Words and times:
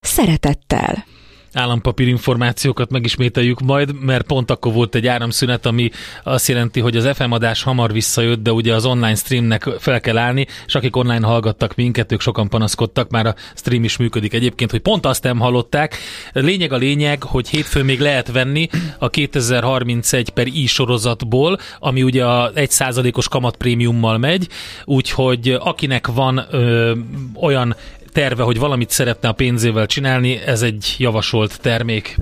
szeretettel 0.00 1.04
állampapír 1.52 2.08
információkat 2.08 2.90
megismételjük 2.90 3.60
majd, 3.60 4.00
mert 4.00 4.26
pont 4.26 4.50
akkor 4.50 4.72
volt 4.72 4.94
egy 4.94 5.06
áramszünet, 5.06 5.66
ami 5.66 5.90
azt 6.24 6.48
jelenti, 6.48 6.80
hogy 6.80 6.96
az 6.96 7.08
FM 7.14 7.30
adás 7.30 7.62
hamar 7.62 7.92
visszajött, 7.92 8.42
de 8.42 8.52
ugye 8.52 8.74
az 8.74 8.86
online 8.86 9.14
streamnek 9.14 9.62
fel 9.78 10.00
kell 10.00 10.18
állni, 10.18 10.46
és 10.66 10.74
akik 10.74 10.96
online 10.96 11.26
hallgattak 11.26 11.74
minket, 11.74 12.12
ők 12.12 12.20
sokan 12.20 12.48
panaszkodtak, 12.48 13.10
már 13.10 13.26
a 13.26 13.34
stream 13.54 13.84
is 13.84 13.96
működik 13.96 14.32
egyébként, 14.32 14.70
hogy 14.70 14.80
pont 14.80 15.06
azt 15.06 15.22
nem 15.22 15.38
hallották. 15.38 15.96
Lényeg 16.32 16.72
a 16.72 16.76
lényeg, 16.76 17.22
hogy 17.22 17.48
hétfőn 17.48 17.84
még 17.84 18.00
lehet 18.00 18.32
venni 18.32 18.68
a 18.98 19.08
2031 19.08 20.30
per 20.30 20.46
i 20.46 20.66
sorozatból, 20.66 21.58
ami 21.78 22.02
ugye 22.02 22.24
a 22.24 22.50
1%-os 22.54 23.28
kamatprémiummal 23.28 24.18
megy, 24.18 24.48
úgyhogy 24.84 25.56
akinek 25.60 26.06
van 26.06 26.46
ö, 26.50 26.92
olyan 27.40 27.76
terve, 28.12 28.42
hogy 28.42 28.58
valamit 28.58 28.90
szeretne 28.90 29.28
a 29.28 29.32
pénzével 29.32 29.86
csinálni, 29.86 30.36
ez 30.36 30.62
egy 30.62 30.94
javasolt 30.98 31.60
termék. 31.60 32.18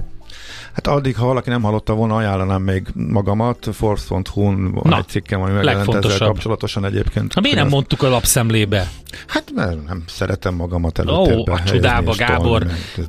Hát 0.72 0.86
addig, 0.86 1.17
ha 1.17 1.27
valaki 1.27 1.48
nem 1.48 1.62
hallotta 1.62 1.95
volna, 1.95 2.17
ajánlanám 2.17 2.62
még 2.62 2.86
magamat. 2.95 3.69
Force.hu-n 3.72 4.72
van 4.72 4.95
egy 4.95 5.08
cikkem, 5.08 5.42
ami 5.42 5.53
megjelent 5.53 5.95
ezzel 5.95 6.19
kapcsolatosan 6.19 6.84
egyébként. 6.84 7.33
Ha 7.33 7.41
miért 7.41 7.56
nem 7.56 7.69
mondtuk 7.69 8.03
a 8.03 8.08
lapszemlébe? 8.08 8.91
Hát 9.27 9.53
mert 9.55 9.86
nem 9.86 10.03
szeretem 10.06 10.55
magamat 10.55 10.98
előtte. 10.98 11.34
Ó, 11.34 11.53
a 11.53 11.62
csodába, 11.62 12.14
Gábor. 12.17 12.67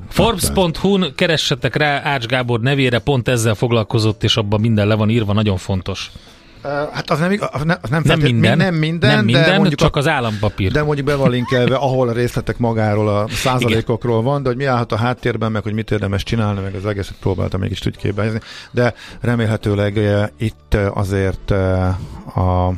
Forbes.hu-n 0.09 1.13
keressetek 1.15 1.75
rá 1.75 2.01
Ács 2.03 2.25
Gábor 2.25 2.59
nevére, 2.59 2.99
pont 2.99 3.27
ezzel 3.27 3.55
foglalkozott, 3.55 4.23
és 4.23 4.37
abban 4.37 4.59
minden 4.59 4.87
le 4.87 4.95
van 4.95 5.09
írva, 5.09 5.33
nagyon 5.33 5.57
fontos. 5.57 6.11
Hát 6.61 7.09
az 7.09 7.19
nem, 7.19 7.37
az 7.51 7.63
nem, 7.63 7.77
az 7.81 7.89
nem, 7.89 8.01
nem 8.05 8.19
minden, 8.19 8.57
nem 8.57 8.75
minden, 8.75 9.15
nem 9.15 9.25
minden 9.25 9.43
de 9.43 9.57
mondjuk 9.57 9.79
csak 9.79 9.95
az 9.95 10.07
állampapír. 10.07 10.71
De 10.71 10.83
mondjuk 10.83 11.07
be 11.07 11.15
van 11.15 11.29
linkelve, 11.29 11.75
ahol 11.75 12.09
a 12.09 12.11
részletek 12.11 12.57
magáról, 12.57 13.07
a 13.07 13.27
százalékokról 13.27 14.21
van, 14.21 14.43
de 14.43 14.49
hogy 14.49 14.57
mi 14.57 14.65
állhat 14.65 14.91
a 14.91 14.95
háttérben, 14.95 15.51
meg 15.51 15.63
hogy 15.63 15.73
mit 15.73 15.91
érdemes 15.91 16.23
csinálni, 16.23 16.61
meg 16.61 16.75
az 16.75 16.85
egészet 16.85 17.15
próbáltam 17.19 17.59
mégis 17.59 17.85
úgy 17.85 17.97
képbe 17.97 18.41
De 18.71 18.93
remélhetőleg 19.21 19.99
itt 20.37 20.77
azért 20.93 21.51
a 22.35 22.73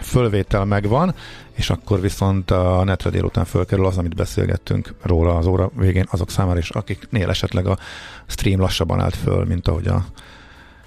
fölvétel 0.00 0.64
megvan, 0.64 1.14
és 1.52 1.70
akkor 1.70 2.00
viszont 2.00 2.50
a 2.50 2.84
netre 2.84 3.10
délután 3.10 3.44
fölkerül 3.44 3.86
az, 3.86 3.98
amit 3.98 4.14
beszélgettünk 4.14 4.94
róla 5.02 5.36
az 5.36 5.46
óra 5.46 5.70
végén, 5.76 6.06
azok 6.10 6.30
számára 6.30 6.58
is, 6.58 6.70
akiknél 6.70 7.28
esetleg 7.28 7.66
a 7.66 7.78
stream 8.26 8.60
lassabban 8.60 9.00
állt 9.00 9.16
föl, 9.16 9.44
mint 9.44 9.68
ahogy 9.68 9.86
a 9.86 10.04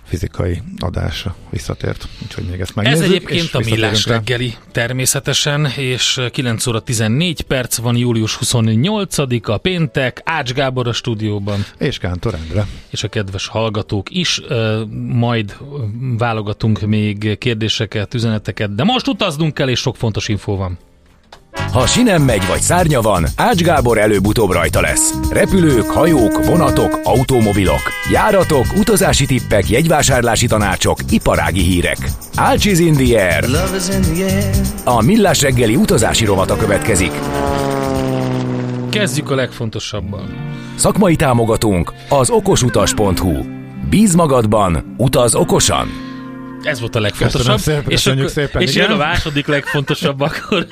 fizikai 0.10 0.62
adásra 0.80 1.36
visszatért. 1.50 2.08
Úgyhogy 2.24 2.44
még 2.44 2.60
ezt 2.60 2.76
megnézzük. 2.76 3.04
Ez 3.04 3.10
egyébként 3.10 3.54
a 3.54 3.60
Millás 3.60 4.06
reggeli 4.06 4.54
természetesen, 4.72 5.66
és 5.78 6.22
9 6.32 6.68
óra 6.68 6.80
14 6.80 7.42
perc 7.42 7.78
van, 7.78 7.96
július 7.96 8.38
28-a, 8.42 9.58
péntek, 9.58 10.22
Ács 10.24 10.54
Gábor 10.54 10.88
a 10.88 10.94
stúdióban. 10.94 11.66
És 11.78 11.98
Kántor 11.98 12.34
Endre. 12.34 12.68
És 12.90 13.04
a 13.04 13.08
kedves 13.08 13.48
hallgatók 13.48 14.10
is, 14.10 14.42
majd 15.08 15.58
válogatunk 16.18 16.80
még 16.82 17.38
kérdéseket, 17.38 18.14
üzeneteket, 18.14 18.76
de 18.76 18.84
most 18.84 19.08
utaznunk 19.08 19.54
kell, 19.54 19.70
és 19.70 19.80
sok 19.80 19.96
fontos 19.96 20.28
infó 20.28 20.56
van. 20.56 20.78
Ha 21.72 21.86
sinem 21.86 22.24
megy 22.24 22.48
vagy 22.48 22.62
szárnya 22.62 23.02
van, 23.02 23.26
Ács 23.36 23.62
Gábor 23.62 23.98
előbb-utóbb 23.98 24.52
rajta 24.52 24.82
lesz. 24.82 25.14
Repülők, 25.32 25.86
hajók, 25.90 26.46
vonatok, 26.46 27.00
automobilok, 27.04 27.82
járatok, 28.12 28.66
utazási 28.78 29.26
tippek, 29.26 29.70
jegyvásárlási 29.70 30.48
tanácsok, 30.48 31.00
iparági 31.10 31.62
hírek. 31.62 31.98
Ács 32.36 32.66
is 32.66 32.80
in 32.80 32.94
the 32.94 33.32
air. 33.32 33.46
A 34.84 35.02
Millás 35.02 35.42
reggeli 35.42 35.76
utazási 35.76 36.26
rovata 36.26 36.56
következik. 36.56 37.12
Kezdjük 38.90 39.32
a 39.32 39.36
legfontosabban. 39.36 40.36
Szakmai 40.76 41.16
támogatónk 41.16 41.94
az 42.10 42.30
okosutas.hu. 42.30 43.44
Bíz 43.90 44.16
magadban, 44.16 44.96
utaz 44.98 45.36
okosan! 45.36 46.09
Ez 46.64 46.80
volt 46.80 46.96
a 46.96 47.00
legfontosabb. 47.00 47.60
Szépen, 47.60 47.92
és 47.92 48.08
akkor, 48.08 48.30
szépen, 48.30 48.62
és 48.62 48.76
jön 48.76 48.92
a 48.92 48.96
második 48.96 49.48
legfontosabb, 49.48 50.20
akkor 50.20 50.68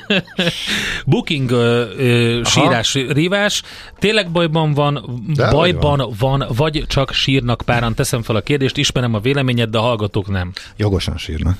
booking 1.06 1.50
ö, 1.50 1.84
ö, 1.96 2.40
sírás, 2.44 2.94
rívás. 2.94 3.62
Tényleg 3.98 4.30
bajban 4.30 4.72
van, 4.74 5.22
de 5.34 5.50
bajban 5.50 5.98
van. 5.98 6.14
van, 6.18 6.44
vagy 6.56 6.84
csak 6.86 7.12
sírnak 7.12 7.62
páran? 7.64 7.94
Teszem 7.94 8.22
fel 8.22 8.36
a 8.36 8.40
kérdést, 8.40 8.76
ismerem 8.76 9.14
a 9.14 9.20
véleményed, 9.20 9.68
de 9.70 9.78
a 9.78 9.82
hallgatók 9.82 10.28
nem. 10.28 10.52
Jogosan 10.76 11.16
sírnak 11.16 11.58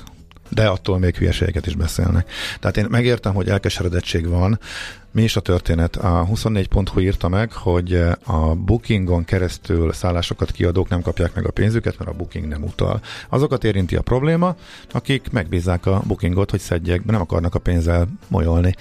de 0.49 0.67
attól 0.67 0.99
még 0.99 1.15
hülyeségeket 1.15 1.67
is 1.67 1.75
beszélnek. 1.75 2.31
Tehát 2.59 2.77
én 2.77 2.87
megértem, 2.89 3.33
hogy 3.33 3.49
elkeseredettség 3.49 4.27
van. 4.27 4.59
Mi 5.11 5.23
is 5.23 5.35
a 5.35 5.41
történet? 5.41 5.95
A 5.95 6.27
24.hu 6.33 6.99
írta 6.99 7.27
meg, 7.27 7.51
hogy 7.51 7.93
a 8.23 8.55
bookingon 8.55 9.25
keresztül 9.25 9.93
szállásokat 9.93 10.51
kiadók 10.51 10.89
nem 10.89 11.01
kapják 11.01 11.35
meg 11.35 11.45
a 11.45 11.51
pénzüket, 11.51 11.97
mert 11.97 12.11
a 12.11 12.13
booking 12.13 12.47
nem 12.47 12.63
utal. 12.63 13.01
Azokat 13.29 13.63
érinti 13.63 13.95
a 13.95 14.01
probléma, 14.01 14.55
akik 14.91 15.31
megbízzák 15.31 15.85
a 15.85 16.01
bookingot, 16.07 16.51
hogy 16.51 16.59
szedjék, 16.59 17.05
nem 17.05 17.21
akarnak 17.21 17.55
a 17.55 17.59
pénzzel 17.59 18.07
molyolni 18.27 18.75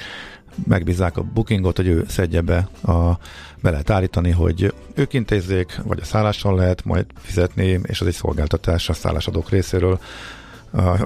megbízzák 0.66 1.16
a 1.16 1.22
bookingot, 1.22 1.76
hogy 1.76 1.86
ő 1.86 2.04
szedje 2.08 2.40
be, 2.40 2.68
a, 2.82 3.18
be 3.62 3.70
lehet 3.70 3.90
állítani, 3.90 4.30
hogy 4.30 4.74
ők 4.94 5.12
intézzék, 5.12 5.80
vagy 5.84 5.98
a 6.00 6.04
szállással 6.04 6.54
lehet 6.54 6.84
majd 6.84 7.06
fizetni, 7.18 7.80
és 7.82 8.00
az 8.00 8.06
egy 8.06 8.14
szolgáltatás 8.14 8.88
a 8.88 8.92
szállásadók 8.92 9.50
részéről 9.50 10.00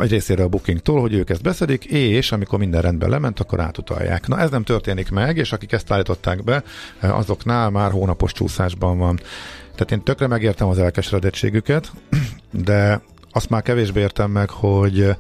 egy 0.01 0.11
részére 0.11 0.43
a 0.43 0.49
bookingtól, 0.49 1.01
hogy 1.01 1.15
ők 1.15 1.31
ezt 1.31 1.43
beszedik, 1.43 1.85
és 1.85 2.33
amikor 2.33 2.59
minden 2.59 2.83
rendben 2.83 3.11
lement, 3.11 3.41
akkor 3.41 3.61
átutalják. 3.61 4.27
Na 4.27 4.39
ez 4.39 4.51
nem 4.51 4.63
történik 4.63 5.11
meg, 5.11 5.37
és 5.37 5.53
akik 5.53 5.73
ezt 5.73 5.93
állították 5.93 6.45
be, 6.45 6.63
azoknál 7.01 7.71
már 7.71 7.91
hónapos 7.91 8.33
csúszásban 8.33 8.99
van. 8.99 9.21
Tehát 9.75 9.91
én 9.91 10.03
tökre 10.03 10.27
megértem 10.27 10.69
az 10.69 10.79
elkeseredettségüket, 10.79 11.93
de 12.51 13.03
azt 13.33 13.51
már 13.51 13.63
kevésbé 13.63 14.01
értem 14.01 14.31
meg, 14.31 14.51
hogy 14.51 15.17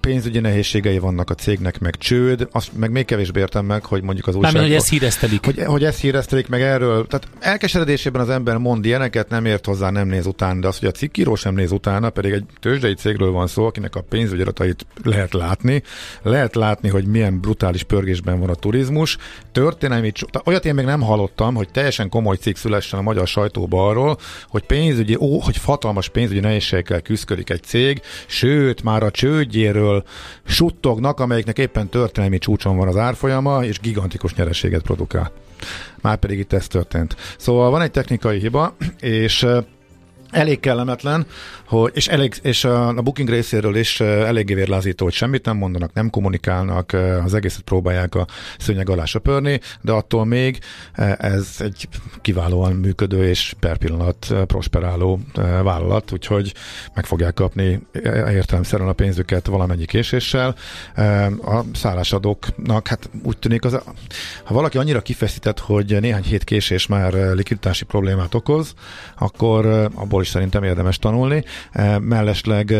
pénzügyi 0.00 0.38
nehézségei 0.38 0.98
vannak 0.98 1.30
a 1.30 1.34
cégnek, 1.34 1.78
meg 1.78 1.96
csőd, 1.96 2.48
azt 2.52 2.70
meg 2.76 2.90
még 2.90 3.04
kevésbé 3.04 3.40
értem 3.40 3.64
meg, 3.64 3.84
hogy 3.84 4.02
mondjuk 4.02 4.26
az 4.26 4.34
újság... 4.34 4.52
Mármint, 4.52 4.72
hogy 4.72 4.82
ezt 4.82 4.90
híreztelik. 4.90 5.44
Hogy, 5.44 5.62
hogy 5.64 5.84
ezt 5.84 6.00
híreztelik 6.00 6.48
meg 6.48 6.62
erről. 6.62 7.06
Tehát 7.06 7.28
elkeseredésében 7.40 8.20
az 8.20 8.28
ember 8.28 8.56
mond 8.56 8.84
ilyeneket, 8.84 9.28
nem 9.28 9.44
ért 9.44 9.66
hozzá, 9.66 9.90
nem 9.90 10.08
néz 10.08 10.26
utána, 10.26 10.60
de 10.60 10.66
az, 10.66 10.78
hogy 10.78 10.88
a 10.88 10.92
cikkíró 10.92 11.34
sem 11.34 11.54
néz 11.54 11.72
utána, 11.72 12.10
pedig 12.10 12.32
egy 12.32 12.44
tőzsdei 12.60 12.94
cégről 12.94 13.30
van 13.30 13.46
szó, 13.46 13.66
akinek 13.66 13.94
a 13.94 14.00
pénzügyi 14.00 14.42
adatait 14.42 14.86
lehet 15.02 15.32
látni. 15.32 15.82
Lehet 16.22 16.54
látni, 16.54 16.88
hogy 16.88 17.06
milyen 17.06 17.40
brutális 17.40 17.82
pörgésben 17.82 18.40
van 18.40 18.48
a 18.48 18.54
turizmus. 18.54 19.16
Történelmi, 19.52 20.12
olyat 20.44 20.64
én 20.64 20.74
még 20.74 20.84
nem 20.84 21.00
hallottam, 21.00 21.54
hogy 21.54 21.68
teljesen 21.70 22.08
komoly 22.08 22.36
cikk 22.36 22.56
szülessen 22.56 22.98
a 22.98 23.02
magyar 23.02 23.26
sajtóba 23.26 23.88
arról, 23.88 24.18
hogy 24.48 24.64
pénzügyi, 24.64 25.16
ó, 25.20 25.38
hogy 25.38 25.56
hatalmas 25.64 26.08
pénzügyi 26.08 26.40
nehézségekkel 26.40 27.00
küzdik 27.00 27.50
egy 27.50 27.62
cég, 27.62 28.00
sőt, 28.26 28.82
már 28.82 29.02
a 29.02 29.10
csődjéről 29.10 29.73
cégről 29.74 30.04
suttognak, 30.44 31.20
amelyiknek 31.20 31.58
éppen 31.58 31.88
történelmi 31.88 32.38
csúcson 32.38 32.76
van 32.76 32.88
az 32.88 32.96
árfolyama, 32.96 33.64
és 33.64 33.80
gigantikus 33.80 34.34
nyereséget 34.34 34.82
produkál. 34.82 35.32
Már 36.00 36.16
pedig 36.16 36.38
itt 36.38 36.52
ez 36.52 36.66
történt. 36.66 37.16
Szóval 37.38 37.70
van 37.70 37.82
egy 37.82 37.90
technikai 37.90 38.38
hiba, 38.38 38.76
és 39.00 39.46
elég 40.34 40.60
kellemetlen, 40.60 41.26
hogy, 41.66 41.90
és, 41.94 42.08
elég, 42.08 42.34
és 42.42 42.64
a, 42.64 42.92
booking 42.92 43.28
részéről 43.28 43.76
is 43.76 44.00
eléggé 44.00 44.54
vérlázító, 44.54 45.04
hogy 45.04 45.14
semmit 45.14 45.44
nem 45.44 45.56
mondanak, 45.56 45.92
nem 45.92 46.10
kommunikálnak, 46.10 46.92
az 47.24 47.34
egészet 47.34 47.62
próbálják 47.62 48.14
a 48.14 48.26
szőnyeg 48.58 48.90
alá 48.90 49.04
söpörni, 49.04 49.60
de 49.80 49.92
attól 49.92 50.24
még 50.24 50.58
ez 51.18 51.56
egy 51.58 51.88
kiválóan 52.20 52.72
működő 52.72 53.28
és 53.28 53.54
per 53.60 53.76
pillanat 53.76 54.34
prosperáló 54.46 55.20
vállalat, 55.62 56.12
úgyhogy 56.12 56.54
meg 56.94 57.06
fogják 57.06 57.34
kapni 57.34 57.86
értelemszerűen 58.32 58.88
a 58.88 58.92
pénzüket 58.92 59.46
valamennyi 59.46 59.84
késéssel. 59.84 60.54
A 61.44 61.60
szállásadóknak, 61.74 62.88
hát 62.88 63.10
úgy 63.22 63.38
tűnik, 63.38 63.64
az, 63.64 63.82
ha 64.44 64.54
valaki 64.54 64.78
annyira 64.78 65.00
kifeszített, 65.00 65.58
hogy 65.58 66.00
néhány 66.00 66.22
hét 66.22 66.44
késés 66.44 66.86
már 66.86 67.12
likviditási 67.12 67.84
problémát 67.84 68.34
okoz, 68.34 68.74
akkor 69.18 69.66
abból 69.94 70.23
is 70.24 70.30
szerintem 70.30 70.62
érdemes 70.62 70.98
tanulni. 70.98 71.44
Mellesleg 72.00 72.74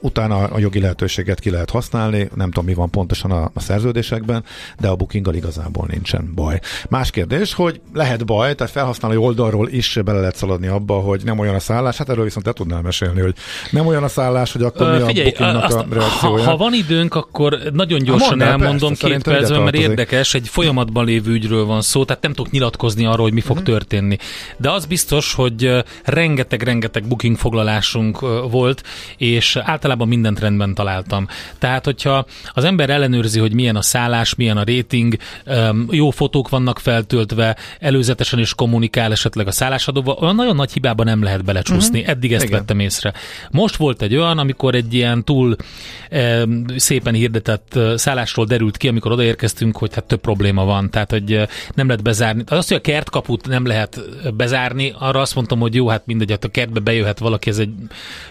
utána 0.00 0.36
a 0.36 0.58
jogi 0.58 0.80
lehetőséget 0.80 1.40
ki 1.40 1.50
lehet 1.50 1.70
használni, 1.70 2.28
nem 2.34 2.50
tudom 2.50 2.64
mi 2.64 2.74
van 2.74 2.90
pontosan 2.90 3.30
a, 3.30 3.50
a 3.54 3.60
szerződésekben, 3.60 4.44
de 4.78 4.88
a 4.88 4.96
bookinggal 4.96 5.34
igazából 5.34 5.86
nincsen 5.90 6.32
baj. 6.34 6.60
Más 6.88 7.10
kérdés, 7.10 7.54
hogy 7.54 7.80
lehet 7.92 8.26
baj, 8.26 8.54
tehát 8.54 8.72
felhasználói 8.72 9.16
oldalról 9.16 9.68
is 9.68 9.98
bele 10.04 10.18
lehet 10.18 10.36
szaladni 10.36 10.66
abba, 10.66 10.94
hogy 10.94 11.20
nem 11.24 11.38
olyan 11.38 11.54
a 11.54 11.60
szállás, 11.60 11.96
hát 11.96 12.08
erről 12.08 12.24
viszont 12.24 12.44
te 12.44 12.52
tudnál 12.52 12.82
mesélni, 12.82 13.20
hogy 13.20 13.34
nem 13.70 13.86
olyan 13.86 14.02
a 14.02 14.08
szállás, 14.08 14.52
hogy 14.52 14.62
akkor 14.62 14.98
mi 14.98 15.06
Figyelj, 15.06 15.28
a 15.28 15.30
bookingnak 15.30 15.64
azt, 15.64 15.76
a 15.76 15.86
reakciója. 15.90 16.44
Ha, 16.44 16.50
ha 16.50 16.56
van 16.56 16.74
időnk, 16.74 17.14
akkor 17.14 17.58
nagyon 17.72 18.02
gyorsan 18.02 18.42
elmondom 18.42 18.88
persze, 18.88 19.06
két 19.06 19.22
percben, 19.22 19.62
mert 19.62 19.76
érdekes, 19.76 20.34
egy 20.34 20.48
folyamatban 20.48 21.04
lévő 21.04 21.32
ügyről 21.32 21.64
van 21.64 21.82
szó, 21.82 22.04
tehát 22.04 22.22
nem 22.22 22.32
tudok 22.32 22.52
nyilatkozni 22.52 23.04
arról, 23.04 23.24
hogy 23.24 23.32
mi 23.32 23.40
fog 23.40 23.56
uh-huh. 23.56 23.72
történni. 23.72 24.16
De 24.56 24.70
az 24.70 24.86
biztos, 24.86 25.34
hogy 25.34 25.84
rengeteg-rengeteg 26.04 27.08
booking 27.08 27.36
foglalásunk 27.36 28.20
volt, 28.50 28.82
és 29.16 29.56
általában 29.56 29.89
mindent 29.98 30.40
rendben 30.40 30.74
találtam. 30.74 31.26
Tehát, 31.58 31.84
hogyha 31.84 32.26
az 32.52 32.64
ember 32.64 32.90
ellenőrzi, 32.90 33.38
hogy 33.38 33.52
milyen 33.52 33.76
a 33.76 33.82
szállás, 33.82 34.34
milyen 34.34 34.56
a 34.56 34.64
rating, 34.64 35.16
jó 35.90 36.10
fotók 36.10 36.48
vannak 36.48 36.78
feltöltve, 36.78 37.56
előzetesen 37.78 38.38
is 38.38 38.54
kommunikál 38.54 39.12
esetleg 39.12 39.46
a 39.46 39.50
szállásadóval, 39.50 40.16
olyan 40.20 40.34
nagyon 40.34 40.56
nagy 40.56 40.72
hibában 40.72 41.06
nem 41.06 41.22
lehet 41.22 41.44
belecsúszni. 41.44 41.98
Uh-huh. 41.98 42.14
Eddig 42.14 42.32
ezt 42.32 42.44
Igen. 42.44 42.58
vettem 42.58 42.78
észre. 42.78 43.12
Most 43.50 43.76
volt 43.76 44.02
egy 44.02 44.16
olyan, 44.16 44.38
amikor 44.38 44.74
egy 44.74 44.94
ilyen 44.94 45.24
túl 45.24 45.56
e, 46.10 46.46
szépen 46.76 47.14
hirdetett 47.14 47.78
szállásról 47.94 48.46
derült 48.46 48.76
ki, 48.76 48.88
amikor 48.88 49.12
odaérkeztünk, 49.12 49.76
hogy 49.76 49.94
hát 49.94 50.04
több 50.04 50.20
probléma 50.20 50.64
van, 50.64 50.90
tehát 50.90 51.10
hogy 51.10 51.48
nem 51.74 51.86
lehet 51.86 52.02
bezárni. 52.02 52.42
Az, 52.46 52.68
hogy 52.68 52.76
a 52.76 52.80
kertkaput 52.80 53.48
nem 53.48 53.66
lehet 53.66 54.00
bezárni, 54.34 54.94
arra 54.98 55.20
azt 55.20 55.34
mondtam, 55.34 55.60
hogy 55.60 55.74
jó, 55.74 55.88
hát 55.88 56.06
mindegy, 56.06 56.30
hát 56.30 56.44
a 56.44 56.48
kertbe 56.48 56.80
bejöhet 56.80 57.18
valaki, 57.18 57.50
ez 57.50 57.58
egy 57.58 57.72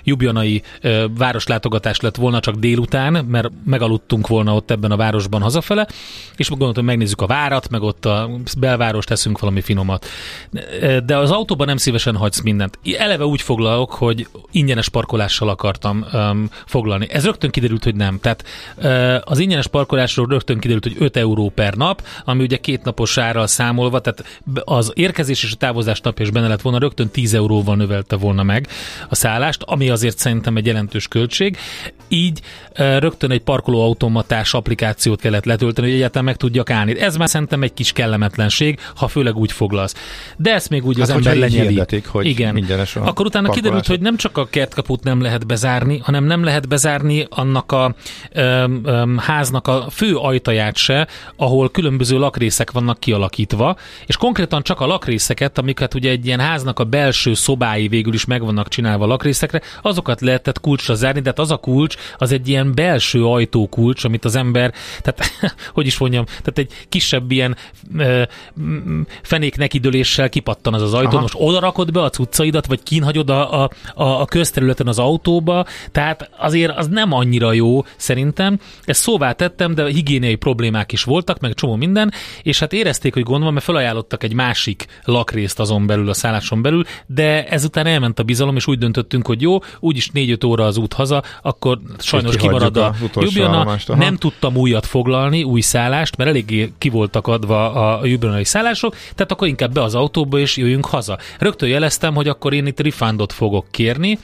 jubjanai 0.04 0.62
e, 0.82 1.08
városlátogatás 1.50 2.00
lett 2.00 2.16
volna 2.16 2.40
csak 2.40 2.56
délután, 2.56 3.26
mert 3.26 3.50
megaludtunk 3.66 4.28
volna 4.28 4.56
ott 4.56 4.72
ebben 4.72 4.92
a 4.92 4.96
városban 4.96 5.42
hazafele, 5.42 5.88
és 6.36 6.50
gondoltam, 6.50 6.86
megnézzük 6.86 7.22
a 7.22 7.26
várat, 7.26 7.70
meg 7.70 7.82
ott 7.82 8.06
a 8.06 8.30
belváros 8.60 9.06
teszünk 9.06 9.40
valami 9.40 9.62
finomat. 9.62 10.06
De 11.06 11.18
az 11.18 11.32
autóban 11.32 11.68
nem 11.68 11.78
szívesen 11.78 12.16
hagysz 12.16 12.42
mindent. 12.42 12.80
Eleve 12.98 13.26
úgy 13.26 13.42
foglalok, 13.42 13.92
hogy 13.92 14.28
ingyenes 14.52 14.90
parkolással 14.90 15.50
akartam 15.50 16.06
um, 16.14 16.50
foglalni. 16.66 17.08
Ez 17.12 17.26
rögtön 17.26 17.50
kiderült, 17.50 17.84
hogy 17.84 17.96
nem. 17.96 18.20
Tehát 18.20 18.44
uh, 18.76 19.16
az 19.24 19.40
ingyenes 19.40 19.68
parkolásról 19.68 20.28
rögtön 20.28 20.60
kiderült, 20.60 20.84
hogy 20.84 20.96
5 21.00 21.18
euró 21.18 21.50
per 21.50 21.74
nap, 21.74 22.04
ami 22.26 22.44
ugye 22.44 22.58
két 22.58 22.84
napos 22.84 23.18
árral 23.18 23.48
számolva, 23.48 24.00
tehát 24.00 24.42
az 24.64 24.92
érkezés 24.96 25.44
és 25.44 25.52
a 25.52 25.56
távozás 25.56 26.02
napja 26.02 26.26
is 26.26 26.32
benne 26.32 26.48
lett 26.48 26.62
volna, 26.62 26.80
rögtön 26.80 27.10
10 27.10 27.34
euróval 27.34 27.76
növelte 27.76 28.16
volna 28.16 28.44
meg 28.44 28.68
a 29.10 29.16
szállást, 29.16 29.64
ami 29.64 29.90
azért 29.90 30.18
szerintem 30.18 30.58
egy 30.58 30.66
jelentős 30.66 31.08
költség. 31.08 31.39
Így 32.08 32.42
uh, 32.80 32.98
rögtön 32.98 33.32
egy 33.32 33.42
parkolóautomatás 33.42 34.54
applikációt 34.54 35.22
kellett 35.22 35.46
letölteni, 35.46 35.88
hogy 35.88 35.96
egyáltalán 35.96 36.26
meg 36.26 36.36
tudjak 36.36 36.70
állni. 36.70 37.00
Ez 37.00 37.16
már 37.16 37.30
szerintem 37.30 37.64
egy 37.64 37.74
kis 37.74 37.92
kellemetlenség, 37.92 38.80
ha 38.96 39.08
főleg 39.08 39.36
úgy 39.36 39.52
foglalsz. 39.52 39.96
De 40.38 40.54
ezt 40.54 40.70
még 40.70 40.86
úgy 40.86 41.00
hát, 41.00 41.10
az 41.10 41.16
ember 41.16 41.36
lenyeli. 41.36 41.82
Hogy 42.06 42.26
Igen. 42.26 42.54
Akkor 43.08 43.26
utána 43.26 43.48
parkolás. 43.48 43.56
kiderült, 43.56 43.88
hogy 43.88 44.00
nem 44.00 44.18
csak 44.18 44.38
a 44.38 44.46
kertkaput 44.46 45.04
nem 45.04 45.22
lehet 45.22 45.48
bezárni, 45.48 45.98
hanem 45.98 46.24
nem 46.24 46.44
lehet 46.44 46.68
bezárni 46.68 47.28
annak 47.30 47.72
a 47.72 47.96
öm, 48.32 48.82
öm, 48.84 49.18
háznak 49.18 49.68
a 49.68 49.88
fő 49.92 50.16
ajtaját 50.16 50.76
se, 50.76 51.08
ahol 51.36 51.72
különböző 51.72 52.18
lakrészek 52.18 52.72
vannak 52.72 53.00
kialakítva, 53.00 53.76
és 54.06 54.18
konkrétan 54.18 54.64
csak 54.64 54.80
a 54.80 54.86
lakrészeket, 54.86 55.58
amiket 55.58 55.94
ugye 55.94 56.10
egy 56.10 56.26
ilyen 56.26 56.40
háznak 56.40 56.80
a 56.80 56.84
belső 56.84 57.34
szobái 57.34 57.88
végül 57.88 58.14
is 58.14 58.26
meg 58.26 58.42
vannak 58.42 58.68
csinálva 58.68 59.04
a 59.04 59.08
lakrészekre, 59.08 59.62
azokat 59.82 60.22
lehetett 60.22 60.60
kulcsra 60.60 60.94
zárni, 60.94 61.20
de 61.20 61.29
hát 61.30 61.40
az 61.40 61.52
a 61.52 61.58
kulcs, 61.58 61.96
az 62.18 62.32
egy 62.32 62.48
ilyen 62.48 62.76
belső 62.76 63.26
ajtókulcs, 63.26 64.04
amit 64.04 64.26
az 64.26 64.36
ember, 64.36 64.74
tehát 65.02 65.32
hogy 65.74 65.86
is 65.86 65.98
mondjam, 65.98 66.26
tehát 66.26 66.58
egy 66.58 66.72
kisebb 66.90 67.32
ilyen 67.32 67.56
ö, 67.98 68.24
fenék 69.22 69.58
nekidőléssel 69.58 70.30
kipattan 70.30 70.74
az 70.74 70.82
az 70.82 70.94
ajtó, 70.94 71.10
Aha. 71.10 71.22
most 71.22 71.36
oda 71.38 71.60
rakod 71.60 71.92
be 71.92 72.02
a 72.02 72.10
cuccaidat, 72.10 72.66
vagy 72.66 72.84
kínhagyod 72.84 73.30
a, 73.30 73.64
a, 73.64 73.70
a, 73.94 74.04
a 74.04 74.26
közterületen 74.26 74.88
az 74.88 75.00
autóba, 75.00 75.66
tehát 75.92 76.30
azért 76.38 76.78
az 76.78 76.88
nem 76.88 77.14
annyira 77.14 77.54
jó 77.54 77.84
szerintem. 77.96 78.60
Ezt 78.84 79.02
szóvá 79.02 79.32
tettem, 79.32 79.76
de 79.76 79.88
higiéniai 79.90 80.36
problémák 80.36 80.92
is 80.92 81.04
voltak, 81.04 81.40
meg 81.40 81.54
csomó 81.54 81.76
minden, 81.76 82.12
és 82.44 82.60
hát 82.60 82.74
érezték, 82.74 83.14
hogy 83.14 83.24
gond 83.24 83.44
van, 83.44 83.54
mert 83.54 83.66
felajánlottak 83.66 84.24
egy 84.24 84.34
másik 84.34 84.86
lakrészt 85.04 85.60
azon 85.60 85.88
belül, 85.88 86.10
a 86.10 86.14
szálláson 86.14 86.62
belül, 86.62 86.84
de 87.06 87.48
ezután 87.48 87.86
elment 87.86 88.20
a 88.20 88.24
bizalom, 88.24 88.56
és 88.56 88.68
úgy 88.68 88.78
döntöttünk, 88.78 89.28
hogy 89.28 89.42
jó, 89.42 89.58
úgyis 89.80 90.10
4-5 90.14 90.46
óra 90.46 90.66
az 90.66 90.78
út 90.78 90.94
haza, 90.94 91.19
akkor 91.42 91.80
sajnos 91.98 92.36
kimarad 92.36 92.78
a 92.78 92.94
Ljubljana. 93.16 93.78
Nem 93.88 94.16
tudtam 94.16 94.56
újat 94.56 94.86
foglalni, 94.86 95.44
új 95.44 95.62
szállást, 95.62 96.18
mert 96.18 96.30
eléggé 96.30 96.72
ki 96.78 96.90
voltak 96.90 97.28
adva 97.28 97.74
a 97.74 98.06
jubjanai 98.06 98.44
szállások, 98.44 98.96
tehát 99.16 99.32
akkor 99.32 99.48
inkább 99.48 99.74
be 99.74 99.84
az 99.84 99.96
autóba, 99.96 100.40
és 100.40 100.58
jöjjünk 100.58 100.86
haza. 100.86 101.18
Rögtön 101.40 101.70
jeleztem, 101.70 102.16
hogy 102.16 102.28
akkor 102.28 102.54
én 102.54 102.66
itt 102.66 102.80
refundot 102.80 103.34
fogok 103.34 103.66
kérni, 103.72 104.20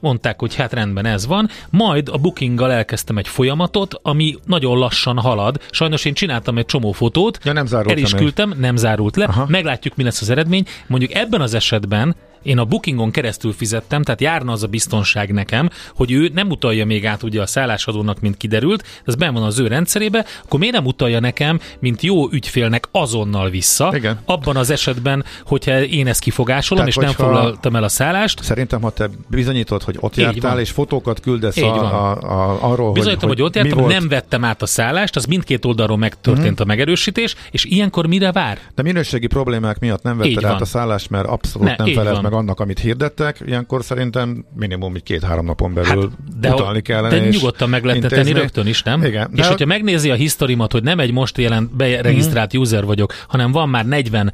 mondták, 0.00 0.40
hogy 0.40 0.54
hát 0.54 0.72
rendben 0.72 1.06
ez 1.06 1.26
van, 1.26 1.48
majd 1.70 2.08
a 2.08 2.16
bookinggal 2.16 2.72
elkezdtem 2.72 3.18
egy 3.18 3.28
folyamatot, 3.28 3.94
ami 4.02 4.36
nagyon 4.46 4.78
lassan 4.78 5.18
halad. 5.18 5.60
Sajnos 5.70 6.04
én 6.04 6.14
csináltam 6.14 6.58
egy 6.58 6.66
csomó 6.66 6.92
fotót, 6.92 7.38
ja, 7.44 7.52
nem 7.52 7.66
el 7.70 7.98
is 7.98 8.14
küldtem, 8.14 8.54
nem 8.58 8.76
zárult 8.76 9.16
le, 9.16 9.24
Aha. 9.24 9.46
meglátjuk, 9.48 9.96
mi 9.96 10.02
lesz 10.02 10.20
az 10.20 10.30
eredmény. 10.30 10.64
Mondjuk 10.86 11.14
ebben 11.14 11.40
az 11.40 11.54
esetben 11.54 12.16
én 12.42 12.58
a 12.58 12.64
bookingon 12.64 13.10
keresztül 13.10 13.52
fizettem, 13.52 14.02
tehát 14.02 14.20
járna 14.20 14.52
az 14.52 14.62
a 14.62 14.66
biztonság 14.66 15.32
nekem, 15.32 15.70
hogy 15.94 16.12
ő 16.12 16.30
nem 16.34 16.50
utalja 16.50 16.86
még 16.86 17.06
át 17.06 17.22
ugye 17.22 17.40
a 17.40 17.46
szállásadónak, 17.46 18.20
mint 18.20 18.36
kiderült, 18.36 18.84
ez 19.04 19.14
ben 19.14 19.34
van 19.34 19.42
az 19.42 19.58
ő 19.58 19.66
rendszerébe, 19.66 20.24
akkor 20.44 20.58
miért 20.58 20.74
nem 20.74 20.86
utalja 20.86 21.20
nekem, 21.20 21.60
mint 21.78 22.02
jó 22.02 22.30
ügyfélnek 22.30 22.88
azonnal 22.90 23.50
vissza, 23.50 23.92
Igen. 23.94 24.18
abban 24.24 24.56
az 24.56 24.70
esetben, 24.70 25.24
hogyha 25.44 25.82
én 25.82 26.06
ezt 26.06 26.20
kifogásolom, 26.20 26.84
tehát, 26.84 27.00
és 27.00 27.06
nem 27.16 27.26
foglaltam 27.26 27.76
el 27.76 27.82
a 27.82 27.88
szállást. 27.88 28.42
Szerintem, 28.42 28.82
ha 28.82 28.90
te 28.90 29.10
bizonyítod, 29.28 29.82
hogy 29.82 29.96
ott 30.00 30.16
jártál, 30.16 30.60
és 30.60 30.70
fotókat 30.70 31.20
küldesz 31.20 31.56
a, 31.56 31.74
a, 31.74 32.10
a, 32.10 32.58
arról, 32.70 32.92
Bizonyítom, 32.92 33.28
hogy, 33.28 33.38
hogy 33.38 33.46
ott 33.46 33.54
jártam, 33.54 33.86
nem 33.86 34.08
vettem 34.08 34.44
át 34.44 34.62
a 34.62 34.66
szállást, 34.66 35.16
az 35.16 35.24
mindkét 35.24 35.64
oldalról 35.64 35.96
megtörtént 35.96 36.50
uh-huh. 36.50 36.60
a 36.60 36.64
megerősítés, 36.64 37.34
és 37.50 37.64
ilyenkor 37.64 38.06
mire 38.06 38.32
vár? 38.32 38.58
De 38.74 38.82
minőségi 38.82 39.26
problémák 39.26 39.78
miatt 39.78 40.02
nem 40.02 40.18
vetted 40.18 40.44
át 40.44 40.60
a 40.60 40.64
szállást, 40.64 41.10
mert 41.10 41.26
abszolút 41.26 41.68
ne, 41.68 41.84
nem 41.84 41.94
felelt 41.94 42.22
meg 42.22 42.29
annak, 42.32 42.60
amit 42.60 42.78
hirdettek, 42.78 43.42
ilyenkor 43.46 43.84
szerintem 43.84 44.44
minimum 44.56 44.94
egy 44.94 45.02
két-három 45.02 45.44
napon 45.44 45.74
belül 45.74 46.00
hát, 46.00 46.38
de 46.40 46.52
utalni 46.52 46.80
kellene. 46.80 47.18
De 47.18 47.28
nyugodtan 47.28 47.68
meg 47.68 47.84
lehet 47.84 48.06
tenni 48.08 48.32
rögtön 48.32 48.66
is, 48.66 48.82
nem? 48.82 49.04
Igen. 49.04 49.30
És 49.34 49.46
hogyha 49.46 49.66
megnézi 49.66 50.10
a 50.10 50.14
historimat, 50.14 50.72
hogy 50.72 50.82
nem 50.82 50.98
egy 50.98 51.12
most 51.12 51.38
jelent 51.38 51.76
beregisztrált 51.76 52.56
mm. 52.56 52.60
user 52.60 52.84
vagyok, 52.84 53.14
hanem 53.28 53.52
van 53.52 53.68
már 53.68 53.86
40 53.86 54.32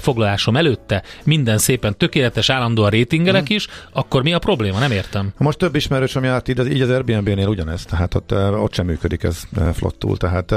foglalásom 0.00 0.56
előtte, 0.56 1.02
minden 1.24 1.58
szépen 1.58 1.96
tökéletes, 1.96 2.50
állandóan 2.50 2.90
rétingelek 2.90 3.42
mm. 3.42 3.54
is, 3.54 3.66
akkor 3.92 4.22
mi 4.22 4.32
a 4.32 4.38
probléma? 4.38 4.78
Nem 4.78 4.90
értem. 4.90 5.32
Most 5.38 5.58
több 5.58 5.74
ismerős, 5.74 6.16
ami 6.16 6.26
át 6.26 6.48
így, 6.48 6.72
így 6.72 6.80
az 6.80 6.90
Airbnb-nél 6.90 7.48
ugyanez, 7.48 7.84
tehát 7.84 8.14
ott, 8.14 8.34
ott 8.34 8.74
sem 8.74 8.86
működik 8.86 9.22
ez 9.22 9.42
flottul, 9.72 10.16
tehát 10.16 10.54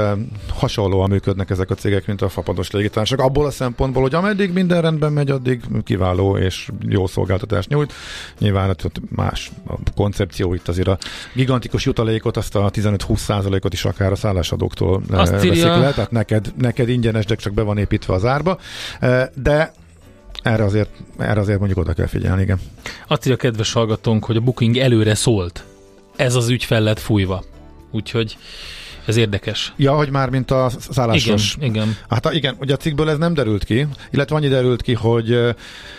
hasonlóan 0.54 1.08
működnek 1.10 1.50
ezek 1.50 1.70
a 1.70 1.74
cégek, 1.74 2.06
mint 2.06 2.22
a 2.22 2.28
fapados 2.28 2.70
légitársak. 2.70 3.20
Abból 3.20 3.46
a 3.46 3.50
szempontból, 3.50 4.02
hogy 4.02 4.14
ameddig 4.14 4.52
minden 4.52 4.80
rendben 4.82 5.12
megy, 5.12 5.30
addig 5.30 5.60
kiváló 5.84 6.36
és 6.36 6.70
jó 6.88 7.06
szolgáltatást 7.06 7.68
nyújt. 7.68 7.92
Nyilván 8.38 8.68
ott 8.70 9.00
más 9.08 9.50
a 9.66 9.74
koncepció 9.94 10.54
itt 10.54 10.68
azért 10.68 10.88
a 10.88 10.98
gigantikus 11.34 11.84
jutalékot, 11.84 12.36
azt 12.36 12.54
a 12.54 12.70
15-20 12.70 13.16
százalékot 13.16 13.72
is 13.72 13.84
akár 13.84 14.12
a 14.12 14.16
szállásadóktól 14.16 15.02
eh, 15.10 15.18
azt 15.18 15.30
veszik 15.30 15.54
írja... 15.54 15.78
le, 15.78 15.92
tehát 15.92 16.10
neked, 16.10 16.52
neked 16.58 16.88
ingyenes, 16.88 17.24
de 17.24 17.34
csak 17.34 17.52
be 17.52 17.62
van 17.62 17.78
építve 17.78 18.14
az 18.14 18.24
árba. 18.24 18.58
Eh, 19.00 19.26
de 19.34 19.72
erre 20.42 20.64
azért, 20.64 20.90
erre 21.18 21.40
azért 21.40 21.58
mondjuk 21.58 21.78
oda 21.78 21.92
kell 21.92 22.06
figyelni, 22.06 22.42
igen. 22.42 22.60
Azt 23.06 23.22
írja 23.22 23.34
a 23.34 23.40
kedves 23.40 23.72
hallgatónk, 23.72 24.24
hogy 24.24 24.36
a 24.36 24.40
booking 24.40 24.76
előre 24.76 25.14
szólt. 25.14 25.64
Ez 26.16 26.34
az 26.34 26.48
ügyfel 26.48 26.80
lett 26.80 26.98
fújva. 26.98 27.44
Úgyhogy 27.90 28.36
ez 29.06 29.16
érdekes. 29.16 29.72
Ja, 29.76 29.94
hogy 29.94 30.10
már 30.10 30.30
mint 30.30 30.50
a 30.50 30.70
szállásos. 30.90 31.54
Igen, 31.56 31.68
igen. 31.70 31.96
Hát 32.08 32.32
igen, 32.32 32.56
ugye 32.58 32.74
a 32.74 32.76
cikkből 32.76 33.10
ez 33.10 33.18
nem 33.18 33.34
derült 33.34 33.64
ki, 33.64 33.86
illetve 34.10 34.36
annyi 34.36 34.48
derült 34.48 34.82
ki, 34.82 34.94
hogy 34.94 35.54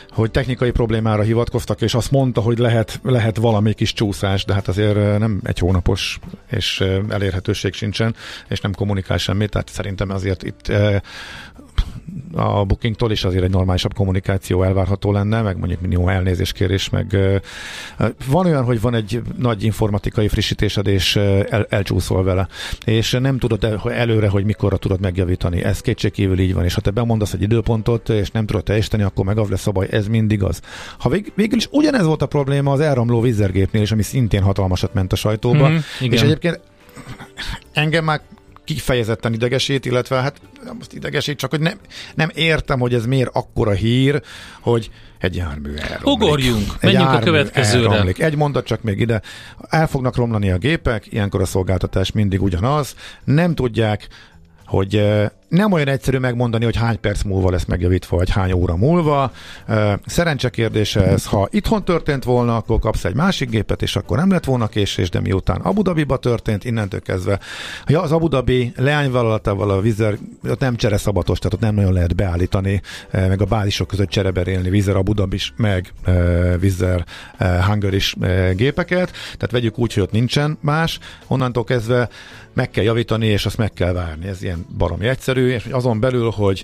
hogy 0.10 0.32
technikai 0.32 0.72
problémára 0.72 1.22
hivatkoztak, 1.22 1.82
és 1.82 1.94
azt 1.94 2.12
mondta, 2.12 2.42
hogy 2.42 2.58
lehet, 2.58 3.00
lehet 3.04 3.38
valami 3.38 3.74
kis 3.74 3.94
csúszás, 3.94 4.46
de 4.46 4.54
hát 4.54 4.68
azért 4.68 5.20
nem 5.20 5.40
egy 5.44 5.60
hónapos, 5.60 6.20
és 6.50 6.84
elérhetőség 7.10 7.74
sincsen, 7.74 8.16
és 8.48 8.60
nem 8.60 8.74
kommunikál 8.74 9.18
semmit, 9.18 9.50
tehát 9.50 9.70
szerintem 9.70 10.10
azért 10.10 10.44
itt 10.44 10.72
a 12.36 12.64
bookingtól 12.64 13.12
is 13.12 13.24
azért 13.24 13.44
egy 13.44 13.50
normálisabb 13.50 13.94
kommunikáció 13.94 14.64
elvárható 14.64 15.12
lenne, 15.12 15.42
meg 15.42 15.58
mondjuk 15.58 15.82
minimum 15.82 16.08
elnézéskérés, 16.08 16.90
meg 16.90 17.18
van 18.26 18.46
olyan, 18.46 18.64
hogy 18.64 18.82
van 18.82 18.94
egy 18.94 19.22
nagy 19.38 19.64
informatikai 19.64 20.28
frissítésed, 20.28 20.88
és 20.88 21.16
el, 21.16 21.66
elcsúszol 21.70 22.24
vele, 22.24 22.48
és 22.86 23.12
nem 23.12 23.38
tudod 23.38 23.64
el, 23.64 23.92
előre, 23.92 24.28
hogy 24.28 24.46
mikorra 24.46 24.78
tudod 24.78 25.00
megjavítani. 25.00 25.64
Ez 25.64 25.80
kétségkívül 25.80 26.40
így 26.40 26.54
van, 26.54 26.64
és 26.64 26.74
ha 26.74 26.82
te 26.82 26.92
bemondasz 26.92 27.34
egy 27.34 27.42
időpontot, 27.42 28.10
és 28.10 28.32
nem 28.32 28.46
tudod 28.46 28.64
teljesíteni, 28.64 29.04
akkor 29.04 29.26
meg 29.26 29.38
az 29.38 29.50
lesz 29.50 29.68
a 29.68 29.72
baj, 29.72 29.88
ez 29.92 30.08
mindig 30.08 30.44
az. 30.44 30.62
Ha 30.98 31.10
vég, 31.10 31.32
végül 31.36 31.58
is 31.58 31.68
ugyanez 31.72 32.06
volt 32.06 32.22
a 32.22 32.26
probléma 32.26 32.72
az 32.72 32.80
elramló 32.80 33.22
vízergépnél 33.22 33.82
is, 33.82 33.92
ami 33.92 34.02
szintén 34.02 34.42
hatalmasat 34.42 34.94
ment 34.94 35.14
a 35.14 35.16
sajtóba, 35.16 35.70
mm, 35.70 35.76
és 36.00 36.22
egyébként 36.22 36.60
engem 37.74 38.04
már 38.04 38.22
kifejezetten 38.64 39.34
idegesít, 39.34 39.86
illetve 39.86 40.22
hát 40.22 40.42
most 40.78 40.94
idegesít, 40.94 41.38
csak 41.38 41.50
hogy 41.50 41.60
nem, 41.60 41.78
nem 42.16 42.30
értem, 42.34 42.80
hogy 42.80 42.94
ez 42.94 43.06
miért 43.06 43.30
akkora 43.34 43.72
hír, 43.72 44.22
hogy 44.62 44.90
egy 45.20 45.36
jármű 45.36 45.74
elromlik. 45.76 46.06
Ugorjunk, 46.06 46.72
egy 46.80 46.94
menjünk 46.94 47.14
a 47.14 47.20
következőre. 47.20 47.90
Elromlik. 47.90 48.20
Egy 48.20 48.36
mondat 48.36 48.66
csak 48.66 48.82
még 48.82 49.00
ide. 49.00 49.22
El 49.70 49.88
fognak 49.88 50.16
romlani 50.16 50.52
a 50.52 50.58
gépek, 50.58 51.12
ilyenkor 51.12 51.42
a 51.42 51.46
szolgáltatás 51.46 52.12
mindig 52.12 52.42
ugyanaz. 52.42 52.96
Nem 53.24 53.56
tudják 53.56 54.08
hogy 54.74 55.22
nem 55.48 55.72
olyan 55.72 55.88
egyszerű 55.88 56.18
megmondani, 56.18 56.64
hogy 56.64 56.76
hány 56.76 57.00
perc 57.00 57.24
múlva 57.24 57.50
lesz 57.50 57.66
megjavítva, 57.66 58.18
vagy 58.18 58.30
hány 58.30 58.52
óra 58.52 58.76
múlva. 58.76 59.32
Szerencse 60.06 60.50
kérdése 60.50 61.08
ez, 61.08 61.26
ha 61.26 61.48
itthon 61.52 61.84
történt 61.84 62.24
volna, 62.24 62.56
akkor 62.56 62.80
kapsz 62.80 63.06
egy 63.06 63.16
másik 63.16 63.50
gépet, 63.50 63.82
és 63.82 63.96
akkor 63.96 64.18
nem 64.18 64.32
lett 64.32 64.44
volna 64.44 64.68
késés, 64.68 65.10
de 65.10 65.20
miután 65.20 65.62
Abu 65.62 65.82
Dhabiba 65.82 66.18
történt, 66.18 66.66
innentől 66.66 67.02
kezdve, 67.02 67.40
ja, 67.88 68.02
az 68.02 68.12
Abu 68.12 68.28
Dhabi 68.28 68.74
leányvállalatával 68.76 69.70
a 69.70 69.82
Vizer, 69.82 70.18
ott 70.50 70.60
nem 70.60 70.76
csere 70.76 70.98
szabatos, 70.98 71.38
tehát 71.38 71.54
ott 71.54 71.60
nem 71.60 71.76
nagyon 71.76 71.94
lehet 71.94 72.16
beállítani, 72.16 72.82
meg 73.12 73.42
a 73.42 73.46
bázisok 73.46 73.88
között 73.88 74.10
csereberélni 74.10 74.70
Vizer 74.70 74.96
Abu 74.96 75.14
Dhabi 75.14 75.36
is, 75.36 75.54
meg 75.56 75.94
Vizer 76.60 77.06
Hungary 77.68 77.96
is 77.96 78.16
gépeket, 78.56 79.12
tehát 79.12 79.52
vegyük 79.52 79.80
úgy, 79.80 79.94
hogy 79.94 80.04
ott 80.04 80.12
nincsen 80.12 80.58
más, 80.62 81.00
onnantól 81.28 81.64
kezdve 81.64 82.10
meg 82.54 82.70
kell 82.70 82.84
javítani, 82.84 83.26
és 83.26 83.46
azt 83.46 83.58
meg 83.58 83.74
kell 83.74 83.94
várni. 83.94 84.28
Ez 84.28 84.44
ilyen 84.44 84.66
baromi 84.78 85.08
egyszerű, 85.08 85.50
és 85.50 85.66
azon 85.66 86.00
belül, 86.00 86.30
hogy 86.30 86.64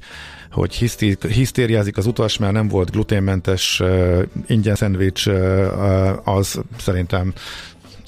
hogy 0.52 0.74
hiszti, 0.74 1.18
hisztériázik 1.28 1.98
az 1.98 2.06
utas, 2.06 2.38
mert 2.38 2.54
nem 2.54 2.68
volt 2.68 2.92
gluténmentes 2.92 3.80
uh, 3.80 4.22
ingyen 4.48 4.76
szendvics, 4.76 5.26
uh, 5.26 6.28
az 6.28 6.62
szerintem 6.78 7.34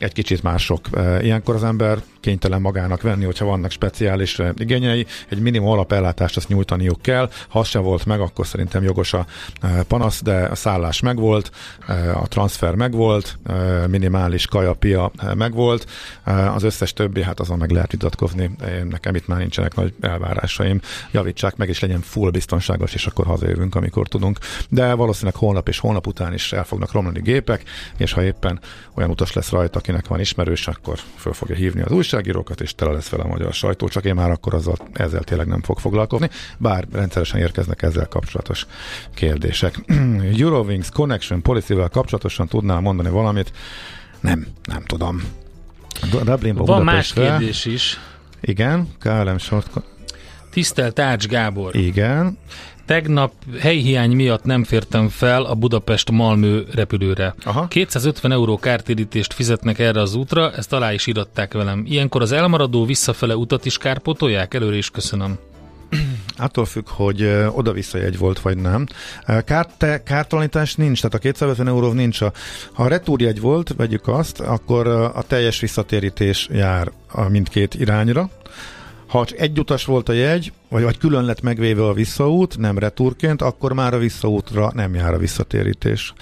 egy 0.02 0.14
kicsit 0.14 0.44
mások. 0.44 0.88
Ilyenkor 1.22 1.56
az 1.56 1.64
ember 1.64 2.02
kénytelen 2.20 2.62
magának 2.62 3.02
venni, 3.02 3.26
hogyha 3.26 3.46
vannak 3.46 3.72
speciális 3.72 4.40
igényei, 4.56 5.06
egy 5.30 5.40
minimum 5.40 5.70
alapellátást 5.70 6.38
azt 6.38 6.48
nyújtaniuk 6.48 7.02
kell. 7.02 7.30
Ha 7.48 7.60
az 7.60 7.68
sem 7.68 7.82
volt 7.82 8.06
meg, 8.06 8.20
akkor 8.20 8.48
szerintem 8.48 8.84
jogos 8.84 9.14
a 9.14 9.26
panasz, 9.88 10.22
de 10.22 10.36
a 10.36 10.56
szállás 10.56 11.00
megvolt, 11.00 11.52
a 12.14 12.28
transfer 12.28 12.76
megvolt, 12.76 13.38
minimális 13.88 14.48
kaja, 14.48 14.74
pia 14.74 15.12
megvolt, 15.36 15.90
az 16.56 16.64
összes 16.64 16.94
többi, 16.94 17.24
hát 17.24 17.40
azon 17.40 17.58
meg 17.58 17.72
lehet 17.72 17.92
vitatkozni. 17.92 18.56
Nekem 18.90 19.16
itt 19.16 19.28
már 19.28 19.40
nincsenek 19.40 19.76
nagy 19.76 19.94
elvárásaim. 20.02 20.82
Javítsák 21.12 21.56
meg, 21.56 21.70
és 21.70 21.80
legyen 21.80 22.02
full 22.02 22.30
biztonságos, 22.30 22.94
és 22.94 23.06
akkor 23.06 23.26
hazajövünk, 23.26 23.76
amikor 23.76 24.08
tudunk. 24.08 24.38
De 24.70 24.94
valószínűleg 24.94 25.36
holnap 25.36 25.68
és 25.68 25.80
holnap 25.80 26.08
után 26.08 26.34
is 26.34 26.54
el 26.54 26.64
fognak 26.64 26.92
romlani 26.92 27.22
gépek, 27.22 27.64
és 27.98 28.14
ha 28.14 28.24
éppen 28.24 28.60
olyan 28.96 29.10
utas 29.10 29.34
lesz 29.34 29.50
rajta, 29.50 29.80
akinek 29.92 30.08
van 30.08 30.20
ismerős, 30.20 30.68
akkor 30.68 31.00
föl 31.16 31.34
fogja 31.34 31.56
hívni 31.56 31.82
az 31.82 31.92
újságírókat, 31.92 32.62
és 32.62 32.76
tele 32.76 32.92
lesz 32.92 33.10
vele 33.10 33.24
a 33.24 33.28
magyar 33.28 33.54
sajtó, 33.54 33.88
csak 33.88 34.06
én 34.06 34.14
már 34.14 34.32
akkor 34.32 34.54
azzal, 34.54 34.78
ezzel 34.94 35.24
tényleg 35.24 35.48
nem 35.48 35.62
fog 35.62 35.80
foglalkozni, 35.80 36.30
bár 36.58 36.88
rendszeresen 36.92 37.40
érkeznek 37.40 37.82
ezzel 37.82 38.08
kapcsolatos 38.08 38.66
kérdések. 39.14 39.76
Eurowings 40.40 40.90
Connection 40.90 41.42
Policy-vel 41.42 41.90
kapcsolatosan 41.90 42.48
tudnál 42.48 42.80
mondani 42.80 43.10
valamit? 43.10 43.52
Nem, 44.20 44.48
nem 44.64 44.84
tudom. 44.84 45.24
Dublinba, 46.24 46.64
Van 46.64 46.84
más 46.84 47.14
kérdés 47.14 47.66
is. 47.66 48.00
Igen, 48.42 48.88
KLM 49.00 49.38
Short... 49.38 49.70
Tisztelt 50.52 51.00
Ács 51.00 51.28
Gábor! 51.28 51.76
Igen. 51.76 52.38
Tegnap 52.92 53.34
helyhiány 53.60 54.12
miatt 54.12 54.44
nem 54.44 54.64
fértem 54.64 55.10
fel 55.10 55.44
a 55.44 55.56
Budapest-Malmö 55.56 56.62
repülőre. 56.74 57.36
Aha. 57.44 57.68
250 57.68 58.32
euró 58.32 58.58
kártérítést 58.58 59.34
fizetnek 59.34 59.80
erre 59.80 60.02
az 60.02 60.16
útra, 60.16 60.52
ezt 60.52 60.74
alá 60.74 60.94
is 60.94 61.08
iratták 61.08 61.54
velem. 61.54 61.84
Ilyenkor 61.88 62.22
az 62.22 62.32
elmaradó 62.32 62.86
visszafele 62.86 63.36
utat 63.36 63.66
is 63.66 63.78
kárpótolják? 63.78 64.54
Előre 64.54 64.76
is 64.76 64.90
köszönöm. 64.90 65.38
Attól 66.38 66.66
függ, 66.66 66.88
hogy 66.88 67.24
oda-vissza 67.52 67.98
jegy 67.98 68.18
volt, 68.18 68.40
vagy 68.40 68.58
nem. 68.58 68.86
Kárt, 69.46 70.04
kártalanítás 70.04 70.76
nincs, 70.76 71.02
tehát 71.02 71.16
a 71.16 71.20
250 71.20 71.68
euró 71.68 71.92
nincs. 71.92 72.22
A, 72.22 72.32
ha 72.74 72.84
a 72.84 72.88
retúrjegy 72.88 73.42
volt, 73.42 73.74
vegyük 73.78 74.08
azt, 74.08 74.40
akkor 74.40 74.88
a 74.88 75.24
teljes 75.28 75.60
visszatérítés 75.60 76.48
jár 76.52 76.92
a 77.12 77.30
mindkét 77.30 77.74
irányra. 77.74 78.30
Ha 79.08 79.26
csak 79.26 79.40
egy 79.40 79.60
utas 79.60 79.86
volt 79.86 80.10
a 80.10 80.14
jegy, 80.14 80.52
vagy, 80.72 80.84
vagy 80.84 80.98
külön 80.98 81.24
lett 81.24 81.42
megvéve 81.42 81.84
a 81.86 81.94
visszaút, 81.94 82.58
nem 82.58 82.78
retúrként, 82.78 83.42
akkor 83.42 83.74
már 83.74 83.94
a 83.94 83.98
visszaútra 83.98 84.72
nem 84.74 84.96
jár 84.96 85.14
a 85.14 85.18
visszatérítés. 85.18 86.14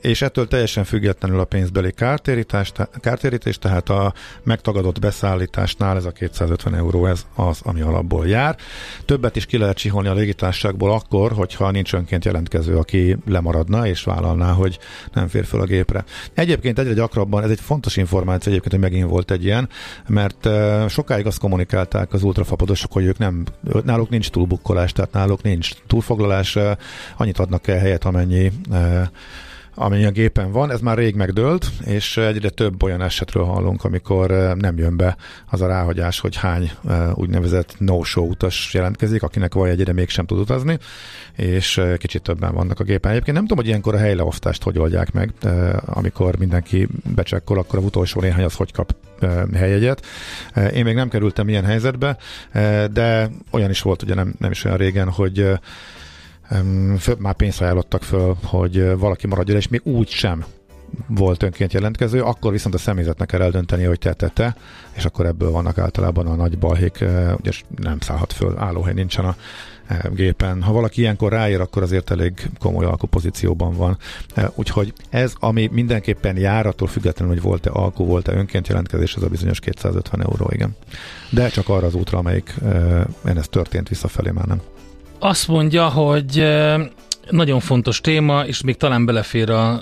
És 0.00 0.22
ettől 0.22 0.48
teljesen 0.48 0.84
függetlenül 0.84 1.40
a 1.40 1.44
pénzbeli 1.44 1.92
kártérítés, 1.92 2.72
kártérítés, 3.00 3.58
tehát 3.58 3.88
a 3.88 4.12
megtagadott 4.42 4.98
beszállításnál 4.98 5.96
ez 5.96 6.04
a 6.04 6.10
250 6.10 6.74
euró, 6.74 7.06
ez 7.06 7.26
az, 7.34 7.60
ami 7.62 7.80
alapból 7.80 8.26
jár. 8.26 8.56
Többet 9.04 9.36
is 9.36 9.46
ki 9.46 9.58
lehet 9.58 9.76
csiholni 9.76 10.08
a 10.08 10.14
légitársaságból 10.14 10.92
akkor, 10.92 11.32
hogyha 11.32 11.70
nincs 11.70 11.94
önként 11.94 12.24
jelentkező, 12.24 12.76
aki 12.76 13.16
lemaradna 13.26 13.86
és 13.86 14.02
vállalná, 14.02 14.52
hogy 14.52 14.78
nem 15.12 15.28
fér 15.28 15.44
fel 15.44 15.60
a 15.60 15.64
gépre. 15.64 16.04
Egyébként 16.34 16.78
egyre 16.78 16.92
gyakrabban, 16.92 17.42
ez 17.42 17.50
egy 17.50 17.60
fontos 17.60 17.96
információ 17.96 18.52
egyébként, 18.52 18.74
hogy 18.74 18.90
megint 18.90 19.10
volt 19.10 19.30
egy 19.30 19.44
ilyen, 19.44 19.68
mert 20.06 20.48
sokáig 20.88 21.26
azt 21.26 21.38
kommunikálták 21.38 22.12
az 22.12 22.22
ultrafapadosok, 22.22 22.92
hogy 22.92 23.04
ők 23.04 23.18
nem 23.18 23.44
náluk 23.84 24.08
nincs 24.08 24.30
túlbukkolás, 24.30 24.92
tehát 24.92 25.12
náluk 25.12 25.42
nincs 25.42 25.70
túlfoglalás, 25.86 26.58
annyit 27.16 27.38
adnak 27.38 27.66
el 27.66 27.78
helyet, 27.78 28.04
amennyi 28.04 28.52
amennyi 29.78 30.04
a 30.04 30.10
gépen 30.10 30.52
van, 30.52 30.70
ez 30.70 30.80
már 30.80 30.96
rég 30.96 31.14
megdőlt, 31.14 31.66
és 31.84 32.16
egyre 32.16 32.48
több 32.48 32.82
olyan 32.82 33.02
esetről 33.02 33.44
hallunk, 33.44 33.84
amikor 33.84 34.30
nem 34.56 34.78
jön 34.78 34.96
be 34.96 35.16
az 35.50 35.60
a 35.60 35.66
ráhagyás, 35.66 36.20
hogy 36.20 36.36
hány 36.36 36.70
úgynevezett 37.14 37.74
no-show 37.78 38.28
utas 38.28 38.74
jelentkezik, 38.74 39.22
akinek 39.22 39.54
vagy 39.54 39.70
egyre 39.70 39.92
mégsem 39.92 40.26
tud 40.26 40.38
utazni, 40.38 40.78
és 41.36 41.80
kicsit 41.98 42.22
többen 42.22 42.54
vannak 42.54 42.80
a 42.80 42.84
gépen. 42.84 43.10
Egyébként 43.10 43.36
nem 43.36 43.46
tudom, 43.46 43.58
hogy 43.58 43.68
ilyenkor 43.68 43.94
a 43.94 43.98
helyleosztást 43.98 44.62
hogy 44.62 44.78
oldják 44.78 45.12
meg, 45.12 45.32
amikor 45.84 46.38
mindenki 46.38 46.88
becsekkol, 47.14 47.58
akkor 47.58 47.78
a 47.78 47.82
utolsó 47.82 48.20
néhány 48.20 48.44
az 48.44 48.54
hogy 48.54 48.72
kap 48.72 48.94
helyegyet. 49.54 50.06
Én 50.74 50.84
még 50.84 50.94
nem 50.94 51.08
kerültem 51.08 51.48
ilyen 51.48 51.64
helyzetbe, 51.64 52.16
de 52.92 53.30
olyan 53.50 53.70
is 53.70 53.82
volt 53.82 54.02
ugye 54.02 54.14
nem, 54.14 54.34
nem 54.38 54.50
is 54.50 54.64
olyan 54.64 54.76
régen, 54.76 55.10
hogy 55.10 55.50
föl, 56.98 57.16
már 57.18 57.34
pénzt 57.34 57.60
ajánlottak 57.60 58.02
föl, 58.02 58.36
hogy 58.44 58.96
valaki 58.98 59.26
maradjon, 59.26 59.56
és 59.56 59.68
még 59.68 59.80
úgy 59.84 60.08
sem 60.08 60.44
volt 61.06 61.42
önként 61.42 61.72
jelentkező, 61.72 62.22
akkor 62.22 62.52
viszont 62.52 62.74
a 62.74 62.78
személyzetnek 62.78 63.28
kell 63.28 63.42
eldönteni, 63.42 63.84
hogy 63.84 63.98
te, 63.98 64.12
te, 64.12 64.28
te, 64.28 64.56
és 64.92 65.04
akkor 65.04 65.26
ebből 65.26 65.50
vannak 65.50 65.78
általában 65.78 66.26
a 66.26 66.34
nagy 66.34 66.58
balhék, 66.58 67.04
ugye 67.40 67.50
nem 67.76 68.00
szállhat 68.00 68.32
föl, 68.32 68.58
állóhely 68.58 68.92
nincsen 68.92 69.24
a 69.24 69.36
gépen. 70.12 70.62
Ha 70.62 70.72
valaki 70.72 71.00
ilyenkor 71.00 71.32
ráér, 71.32 71.60
akkor 71.60 71.82
azért 71.82 72.10
elég 72.10 72.50
komoly 72.58 72.84
alkupozícióban 72.84 73.76
van. 73.76 73.98
Úgyhogy 74.54 74.92
ez, 75.10 75.32
ami 75.38 75.68
mindenképpen 75.72 76.36
jár, 76.36 76.66
attól 76.66 76.88
függetlenül, 76.88 77.34
hogy 77.34 77.42
volt-e 77.42 77.70
alkú, 77.72 78.04
volt-e 78.04 78.32
önként 78.32 78.68
jelentkezés, 78.68 79.14
az 79.14 79.22
a 79.22 79.28
bizonyos 79.28 79.60
250 79.60 80.22
euró, 80.22 80.50
igen. 80.52 80.76
De 81.30 81.48
csak 81.48 81.68
arra 81.68 81.86
az 81.86 81.94
útra, 81.94 82.18
amelyik 82.18 82.54
ez 83.24 83.48
történt 83.48 83.88
visszafelé 83.88 84.30
már 84.30 84.46
nem. 84.46 84.60
Azt 85.18 85.48
mondja, 85.48 85.88
hogy 85.88 86.46
nagyon 87.30 87.60
fontos 87.60 88.00
téma, 88.00 88.46
és 88.46 88.62
még 88.62 88.76
talán 88.76 89.04
belefér 89.04 89.50
a 89.50 89.80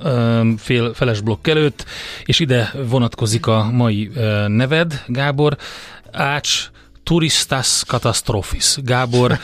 fél 0.59 0.95
feles 0.95 1.21
blokk 1.21 1.47
előtt, 1.47 1.85
és 2.25 2.41
ide 2.41 2.73
vonatkozik 2.89 3.47
a 3.47 3.71
mai 3.73 4.11
neved, 4.47 5.03
Gábor. 5.07 5.57
Ács 6.13 6.71
Turistas 7.07 7.83
Catastrophes. 7.87 8.79
Gábor, 8.83 9.39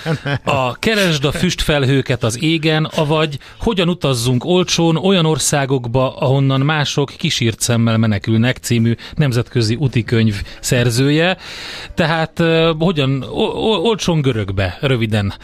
a 0.45 0.78
keresd 0.78 1.25
a 1.25 1.33
füstfelhőket 1.33 2.23
az 2.23 2.42
égen, 2.42 2.85
avagy 2.85 3.38
hogyan 3.59 3.88
utazzunk 3.88 4.45
olcsón 4.45 4.97
olyan 4.97 5.26
országokba, 5.26 6.16
ahonnan 6.16 6.61
mások 6.61 7.12
kisírt 7.16 7.61
szemmel 7.61 7.97
menekülnek 7.97 8.57
című 8.57 8.95
nemzetközi 9.14 9.76
utikönyv 9.78 10.42
szerzője. 10.61 11.37
Tehát 11.95 12.42
hogyan, 12.78 13.23
olcsón 13.83 14.21
görögbe, 14.21 14.78
röviden. 14.81 15.35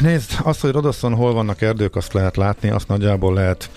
Nézd, 0.00 0.30
azt, 0.42 0.60
hogy 0.60 0.70
Rodoszon 0.72 1.14
hol 1.14 1.32
vannak 1.32 1.62
erdők, 1.62 1.96
azt 1.96 2.12
lehet 2.12 2.36
látni, 2.36 2.70
azt 2.70 2.88
nagyjából 2.88 3.34
lehet 3.34 3.70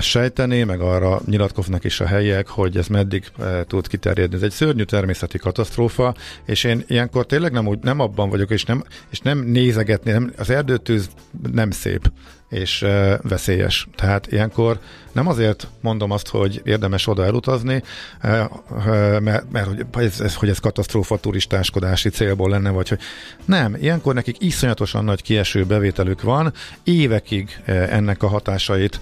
sejteni, 0.00 0.62
meg 0.62 0.80
arra 0.80 1.20
nyilatkoznak 1.26 1.84
is 1.84 2.00
a 2.00 2.06
helyiek, 2.06 2.48
hogy 2.48 2.76
ez 2.76 2.86
meddig 2.86 3.24
tud 3.66 3.86
kiterjedni. 3.86 4.36
Ez 4.36 4.42
egy 4.42 4.50
szörnyű 4.50 4.82
természeti 4.82 5.38
katasztrófa, 5.38 6.14
és 6.44 6.64
én 6.64 6.84
ilyenkor 6.86 7.26
tényleg 7.26 7.52
nem, 7.52 7.66
úgy, 7.66 7.78
nem 7.82 8.00
abban 8.00 8.30
vagyok, 8.30 8.50
és 8.50 8.64
nem, 8.64 8.84
és 9.10 9.20
nem 9.20 9.38
nézegetni, 9.38 10.10
nem, 10.10 10.32
az 10.36 10.50
erdőtűz 10.50 11.08
nem 11.52 11.70
szép 11.70 12.10
és 12.48 12.86
veszélyes. 13.22 13.88
Tehát 13.96 14.32
ilyenkor 14.32 14.78
nem 15.12 15.26
azért 15.26 15.68
mondom 15.80 16.10
azt, 16.10 16.28
hogy 16.28 16.60
érdemes 16.64 17.06
oda 17.06 17.24
elutazni, 17.24 17.82
mert, 19.20 19.50
mert 19.52 19.66
hogy, 19.66 19.86
ez, 20.20 20.34
hogy 20.34 20.48
ez 20.48 20.58
katasztrófa 20.58 21.16
turistáskodási 21.16 22.08
célból 22.08 22.50
lenne, 22.50 22.70
vagy 22.70 22.88
hogy 22.88 22.98
nem, 23.44 23.76
ilyenkor 23.80 24.14
nekik 24.14 24.36
iszonyatosan 24.38 25.04
nagy 25.04 25.22
kieső 25.22 25.64
bevételük 25.64 26.22
van, 26.22 26.52
évekig 26.84 27.60
ennek 27.66 28.22
a 28.22 28.28
hatásait 28.28 29.00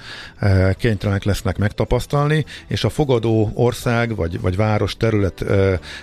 kénytelenek 0.77 1.25
lesznek 1.25 1.59
megtapasztalni, 1.59 2.45
és 2.67 2.85
a 2.85 2.89
fogadó 2.89 3.51
ország 3.55 4.15
vagy, 4.15 4.41
vagy 4.41 4.57
város 4.57 4.97
terület 4.97 5.45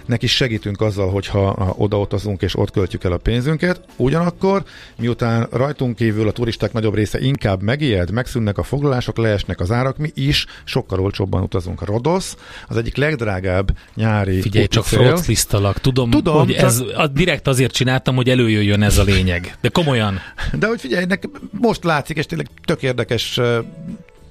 neki 0.05 0.27
segítünk 0.27 0.81
azzal, 0.81 1.09
hogyha 1.09 1.73
odautazunk 1.77 2.41
és 2.41 2.57
ott 2.57 2.71
költjük 2.71 3.03
el 3.03 3.11
a 3.11 3.17
pénzünket. 3.17 3.81
Ugyanakkor, 3.95 4.63
miután 4.97 5.47
rajtunk 5.51 5.95
kívül 5.95 6.27
a 6.27 6.31
turisták 6.31 6.73
nagyobb 6.73 6.95
része 6.95 7.19
inkább 7.33 7.61
megijed, 7.61 8.11
megszűnnek 8.11 8.57
a 8.57 8.63
foglalások, 8.63 9.17
leesnek 9.17 9.59
az 9.59 9.71
árak, 9.71 9.97
mi 9.97 10.11
is 10.13 10.45
sokkal 10.63 10.99
olcsóbban 10.99 11.41
utazunk. 11.41 11.81
A 11.81 11.85
Rodosz 11.85 12.37
az 12.67 12.77
egyik 12.77 12.95
legdrágább 12.95 13.77
nyári 13.95 14.41
Figyelj, 14.41 14.67
csak 14.67 14.85
froclisztalak. 14.85 15.79
Tudom, 15.79 16.09
Tudom, 16.09 16.37
hogy 16.37 16.55
csak... 16.55 16.63
ez 16.63 16.83
a, 16.95 17.07
direkt 17.07 17.47
azért 17.47 17.71
csináltam, 17.71 18.15
hogy 18.15 18.29
előjöjjön 18.29 18.81
ez 18.81 18.97
a 18.97 19.03
lényeg. 19.03 19.57
De 19.61 19.69
komolyan. 19.69 20.19
De 20.59 20.67
hogy 20.67 20.79
figyelj, 20.79 21.05
most 21.51 21.83
látszik, 21.83 22.17
és 22.17 22.25
tényleg 22.25 22.47
tök 22.65 22.81
érdekes 22.81 23.39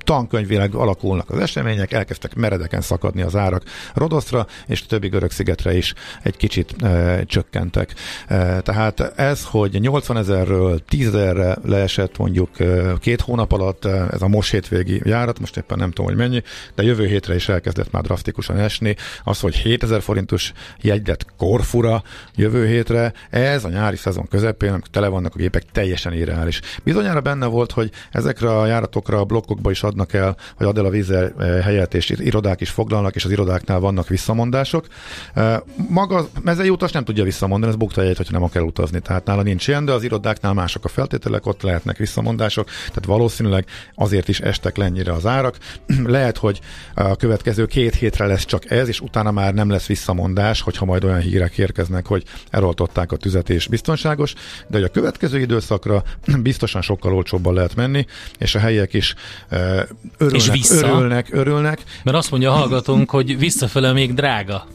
tankönyvileg 0.05 0.75
alakulnak 0.75 1.31
az 1.31 1.39
események, 1.39 1.93
elkezdtek 1.93 2.35
meredeken 2.35 2.81
szakadni 2.81 3.23
az 3.23 3.37
árak 3.37 3.63
Rodoszra, 3.95 4.47
és 4.67 4.83
a 4.83 4.87
többi 4.89 5.09
görög 5.09 5.31
szigetre 5.31 5.77
is 5.77 5.95
egy 6.23 6.37
kicsit 6.37 6.83
e, 6.83 7.25
csökkentek. 7.25 7.95
E, 8.27 8.61
tehát 8.61 9.01
ez, 9.17 9.45
hogy 9.45 9.81
80 9.81 10.17
ezerről 10.17 10.85
10 10.89 11.15
ezerre 11.15 11.57
leesett 11.65 12.19
mondjuk 12.19 12.61
e, 12.61 12.95
két 12.99 13.21
hónap 13.21 13.53
alatt, 13.53 13.85
e, 13.85 14.07
ez 14.11 14.23
a 14.23 14.29
most 14.29 14.51
hétvégi 14.51 15.01
járat, 15.05 15.39
most 15.39 15.57
éppen 15.57 15.79
nem 15.79 15.91
tudom, 15.91 16.07
hogy 16.07 16.17
mennyi, 16.17 16.43
de 16.75 16.83
jövő 16.83 17.07
hétre 17.07 17.35
is 17.35 17.49
elkezdett 17.49 17.91
már 17.91 18.03
drasztikusan 18.03 18.57
esni. 18.57 18.97
Az, 19.25 19.41
hogy 19.41 19.55
7000 19.57 20.03
forintos 20.03 20.53
jegyet 20.81 21.27
Korfura 21.37 22.03
jövő 22.35 22.67
hétre, 22.67 23.13
ez 23.31 23.65
a 23.65 23.69
nyári 23.69 23.97
szezon 23.97 24.29
közepén, 24.29 24.71
amikor 24.71 24.89
tele 24.89 25.09
vannak 25.09 25.35
a 25.35 25.39
gépek, 25.39 25.63
teljesen 25.73 26.13
irreális. 26.13 26.61
Bizonyára 26.85 27.21
benne 27.21 27.47
volt, 27.47 27.73
hogy 27.73 27.91
ezekre 28.11 28.59
a 28.59 28.67
járatokra 28.67 29.19
a 29.19 29.25
blokkokba 29.25 29.71
is 29.71 29.83
adnak 29.93 30.13
el, 30.13 30.37
vagy 30.59 30.67
ad 30.67 30.79
el 30.79 30.85
a 30.85 30.91
vízzel 30.91 31.33
eh, 31.39 31.63
helyet, 31.65 31.95
és 31.95 32.11
irodák 32.11 32.61
is 32.61 32.71
foglalnak, 32.71 33.15
és 33.15 33.25
az 33.25 33.31
irodáknál 33.31 33.81
vannak 33.81 34.09
visszamondások. 34.09 34.87
Eh, 35.35 35.59
maga 35.89 36.29
mezei 36.43 36.69
utas 36.69 36.93
nem 36.93 37.05
tudja 37.05 37.25
visszamondani, 37.25 37.73
ez 37.73 37.79
bukta 37.79 38.01
egyet, 38.03 38.17
hogyha 38.17 38.33
nem 38.33 38.43
akar 38.43 38.63
utazni. 38.63 39.01
Tehát 39.01 39.25
nála 39.25 39.43
nincs 39.43 39.69
ilyen, 39.69 39.85
de 39.85 39.93
az 39.93 40.03
irodáknál 40.03 40.53
mások 40.53 40.85
a 40.85 40.89
feltételek, 40.89 41.47
ott 41.47 41.63
lehetnek 41.63 41.97
visszamondások, 41.97 42.67
tehát 42.67 43.05
valószínűleg 43.07 43.67
azért 43.95 44.29
is 44.29 44.41
estek 44.41 44.77
le 44.77 44.85
ennyire 44.85 45.13
az 45.13 45.27
árak. 45.27 45.57
Lehet, 46.17 46.39
hogy 46.39 46.61
a 46.95 47.17
következő 47.17 47.67
két 47.67 47.95
hétre 47.95 48.27
lesz 48.27 48.45
csak 48.45 48.71
ez, 48.71 48.89
és 48.89 49.01
utána 49.01 49.31
már 49.31 49.55
nem 49.55 49.71
lesz 49.71 49.87
visszamondás, 49.87 50.61
hogyha 50.61 50.85
majd 50.85 51.05
olyan 51.05 51.21
hírek 51.21 51.59
érkeznek, 51.59 52.07
hogy 52.07 52.25
eloltották 52.51 53.13
a 53.13 53.17
tüzet 53.17 53.51
és 53.51 53.67
biztonságos, 53.67 54.35
de 54.69 54.77
hogy 54.77 54.87
a 54.87 54.89
következő 54.89 55.41
időszakra 55.41 56.03
biztosan 56.43 56.83
sokkal 56.83 57.15
olcsóbban 57.15 57.55
lehet 57.55 57.75
menni, 57.75 58.07
és 58.39 58.55
a 58.55 58.59
helyiek 58.59 58.93
is 58.93 59.15
eh, 59.49 59.82
örülnek, 60.19 60.41
és 60.41 60.51
vissza, 60.51 60.87
örülnek, 60.87 61.29
örülnek. 61.33 61.83
Mert 62.05 62.17
azt 62.17 62.31
mondja 62.31 62.51
a 62.51 62.55
hallgatónk, 62.55 63.11
hogy 63.11 63.39
visszafele 63.39 63.93
még 63.93 64.15
drága. 64.15 64.67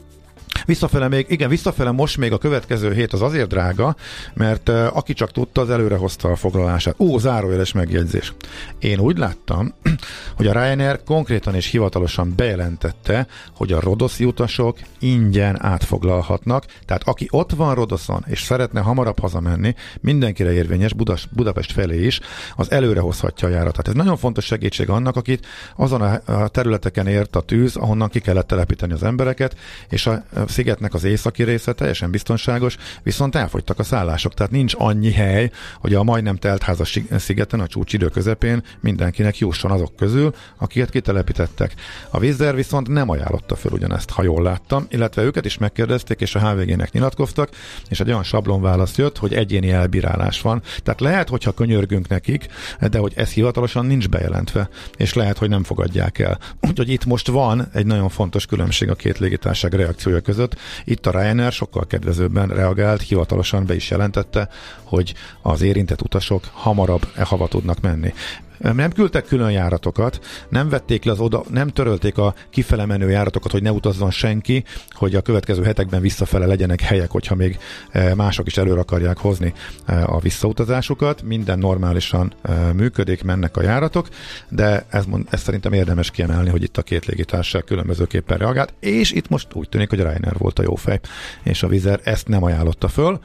Visszafele 0.68 1.08
még, 1.08 1.26
igen, 1.30 1.50
visszafele 1.50 1.92
most 1.92 2.18
még 2.18 2.32
a 2.32 2.38
következő 2.38 2.94
hét 2.94 3.14
az 3.14 3.22
azért 3.22 3.48
drága, 3.48 3.96
mert 4.34 4.70
uh, 4.70 4.98
aki 4.98 5.14
csak 5.14 5.32
tudta, 5.32 5.62
az 5.62 5.70
előre 5.70 5.96
hozta 5.96 6.32
a 6.32 6.36
foglalását. 6.36 6.96
Ó, 7.00 7.18
zárójeles 7.18 7.72
megjegyzés. 7.72 8.34
Én 8.80 9.00
úgy 9.00 9.18
láttam, 9.18 9.74
hogy 10.38 10.48
a 10.48 10.52
Ryanair 10.52 11.04
konkrétan 11.04 11.56
és 11.56 11.68
hivatalosan 11.68 12.34
bejelentette, 12.36 13.28
hogy 13.56 13.72
a 13.72 13.80
rodoszi 13.80 14.26
utasok 14.26 14.78
ingyen 15.00 15.64
átfoglalhatnak, 15.64 16.66
tehát 16.86 17.04
aki 17.04 17.28
ott 17.30 17.52
van 17.52 17.76
Rodoszon 17.76 18.24
és 18.28 18.42
szeretne 18.42 18.82
hamarabb 18.82 19.20
hazamenni, 19.20 19.76
mindenkire 20.02 20.52
érvényes 20.52 20.94
Budas, 20.94 21.28
Budapest 21.32 21.72
felé 21.72 22.06
is, 22.06 22.20
az 22.56 22.72
előre 22.72 23.00
hozhatja 23.00 23.48
a 23.48 23.52
járatát. 23.52 23.88
Ez 23.88 23.94
nagyon 23.94 24.18
fontos 24.18 24.46
segítség 24.46 24.90
annak, 24.90 25.16
akit 25.16 25.46
azon 25.76 26.02
a 26.02 26.48
területeken 26.48 27.08
ért 27.08 27.36
a 27.36 27.42
tűz, 27.42 27.76
ahonnan 27.76 28.10
ki 28.10 28.20
kellett 28.20 28.48
telepíteni 28.48 28.94
az 28.94 29.04
embereket, 29.04 29.56
és 29.90 30.08
a 30.08 30.24
szigetnek 30.58 30.94
az 30.94 31.04
északi 31.04 31.44
része 31.44 31.74
teljesen 31.74 32.12
biztonságos, 32.12 32.78
viszont 33.04 33.36
elfogytak 33.36 33.80
a 33.80 33.84
szállások, 33.84 34.34
tehát 34.34 34.52
nincs 34.52 34.74
annyi 34.78 35.12
hely, 35.12 35.52
hogy 35.80 35.94
a 35.94 36.04
majdnem 36.04 36.36
teltházas 36.36 37.00
szigeten, 37.12 37.60
a 37.60 37.68
csúcsidő 37.68 38.08
közepén 38.08 38.64
mindenkinek 38.80 39.38
jusson 39.38 39.72
azok 39.72 39.96
közül, 39.96 40.34
akiket 40.58 40.90
kitelepítettek. 40.90 41.74
A 42.10 42.20
vízzer 42.20 42.56
viszont 42.56 42.88
nem 42.88 43.10
ajánlotta 43.10 43.56
föl 43.56 43.72
ugyanezt, 43.72 44.10
ha 44.10 44.24
jól 44.24 44.44
láttam, 44.44 44.86
illetve 44.90 45.22
őket 45.22 45.46
is 45.46 45.58
megkérdezték, 45.58 46.22
és 46.22 46.36
a 46.36 46.50
HVG-nek 46.50 46.92
nyilatkoztak, 46.92 47.50
és 47.90 48.00
egy 48.00 48.08
olyan 48.08 48.24
sablonválasz 48.24 48.98
jött, 48.98 49.18
hogy 49.18 49.34
egyéni 49.34 49.72
elbírálás 49.72 50.42
van. 50.42 50.62
Tehát 50.84 51.00
lehet, 51.00 51.30
hogyha 51.30 51.52
könyörgünk 51.52 52.08
nekik, 52.08 52.48
de 52.90 52.98
hogy 52.98 53.14
ez 53.16 53.32
hivatalosan 53.32 53.86
nincs 53.86 54.10
bejelentve, 54.10 54.70
és 54.96 55.14
lehet, 55.14 55.38
hogy 55.38 55.50
nem 55.50 55.64
fogadják 55.64 56.20
el. 56.20 56.40
Úgyhogy 56.62 56.90
itt 56.90 57.06
most 57.06 57.28
van 57.28 57.68
egy 57.74 57.86
nagyon 57.86 58.10
fontos 58.10 58.46
különbség 58.46 58.90
a 58.90 58.96
két 58.96 59.18
légitárság 59.18 59.74
reakciója 59.74 60.20
között. 60.20 60.47
Itt 60.84 61.06
a 61.06 61.12
Ryanair 61.12 61.52
sokkal 61.52 61.88
kedvezőbben 61.88 62.48
reagált, 62.48 63.02
hivatalosan 63.02 63.66
be 63.66 63.76
is 63.76 63.90
jelentette, 63.90 64.50
hogy 64.84 65.14
az 65.42 65.62
érintett 65.62 66.02
utasok 66.02 66.44
hamarabb 66.52 67.08
hava 67.18 67.48
tudnak 67.48 67.82
menni. 67.82 68.14
Nem 68.58 68.92
küldtek 68.92 69.26
külön 69.26 69.52
járatokat, 69.52 70.20
nem 70.50 70.70
vették 70.70 71.04
le 71.04 71.12
az 71.12 71.20
oda, 71.20 71.44
nem 71.50 71.68
törölték 71.68 72.18
a 72.18 72.34
kifele 72.50 72.86
menő 72.86 73.10
járatokat, 73.10 73.52
hogy 73.52 73.62
ne 73.62 73.72
utazzon 73.72 74.12
senki, 74.12 74.64
hogy 74.90 75.16
a 75.16 75.22
következő 75.22 75.64
hetekben 75.64 76.02
visszafele 76.02 76.46
legyenek 76.46 76.82
helyek, 76.82 77.12
hogyha 77.12 77.36
még 77.36 77.58
e, 77.92 78.16
mások 78.16 78.48
is 78.48 78.58
előre 78.58 78.80
akarják 78.80 79.18
hozni 79.18 79.54
e, 79.86 80.04
a 80.04 80.20
visszautazásukat. 80.20 81.22
Minden 81.22 81.60
normálisan 81.60 82.34
e, 82.42 82.74
működik, 82.74 83.24
mennek 83.24 83.58
a 83.58 83.62
járatok, 83.62 84.08
de 84.50 84.86
ez, 84.90 85.06
ez 85.30 85.42
szerintem 85.42 85.74
érdemes 85.74 86.12
kiemelni, 86.12 86.50
hogy 86.50 86.64
itt 86.64 86.78
a 86.78 86.82
két 86.82 87.06
légitársaság 87.06 87.64
különbözőképpen 87.64 88.38
reagált, 88.38 88.74
és 88.80 89.12
itt 89.12 89.30
most 89.30 89.48
úgy 89.54 89.70
tűnik, 89.70 89.90
hogy 89.90 90.00
Reiner 90.00 90.38
volt 90.38 90.60
a 90.60 90.64
jó 90.64 90.76
fej, 90.76 91.00
és 91.44 91.64
a 91.64 91.68
Vizer 91.68 92.00
ezt 92.04 92.28
nem 92.28 92.44
ajánlotta 92.44 92.88
föl 92.88 93.20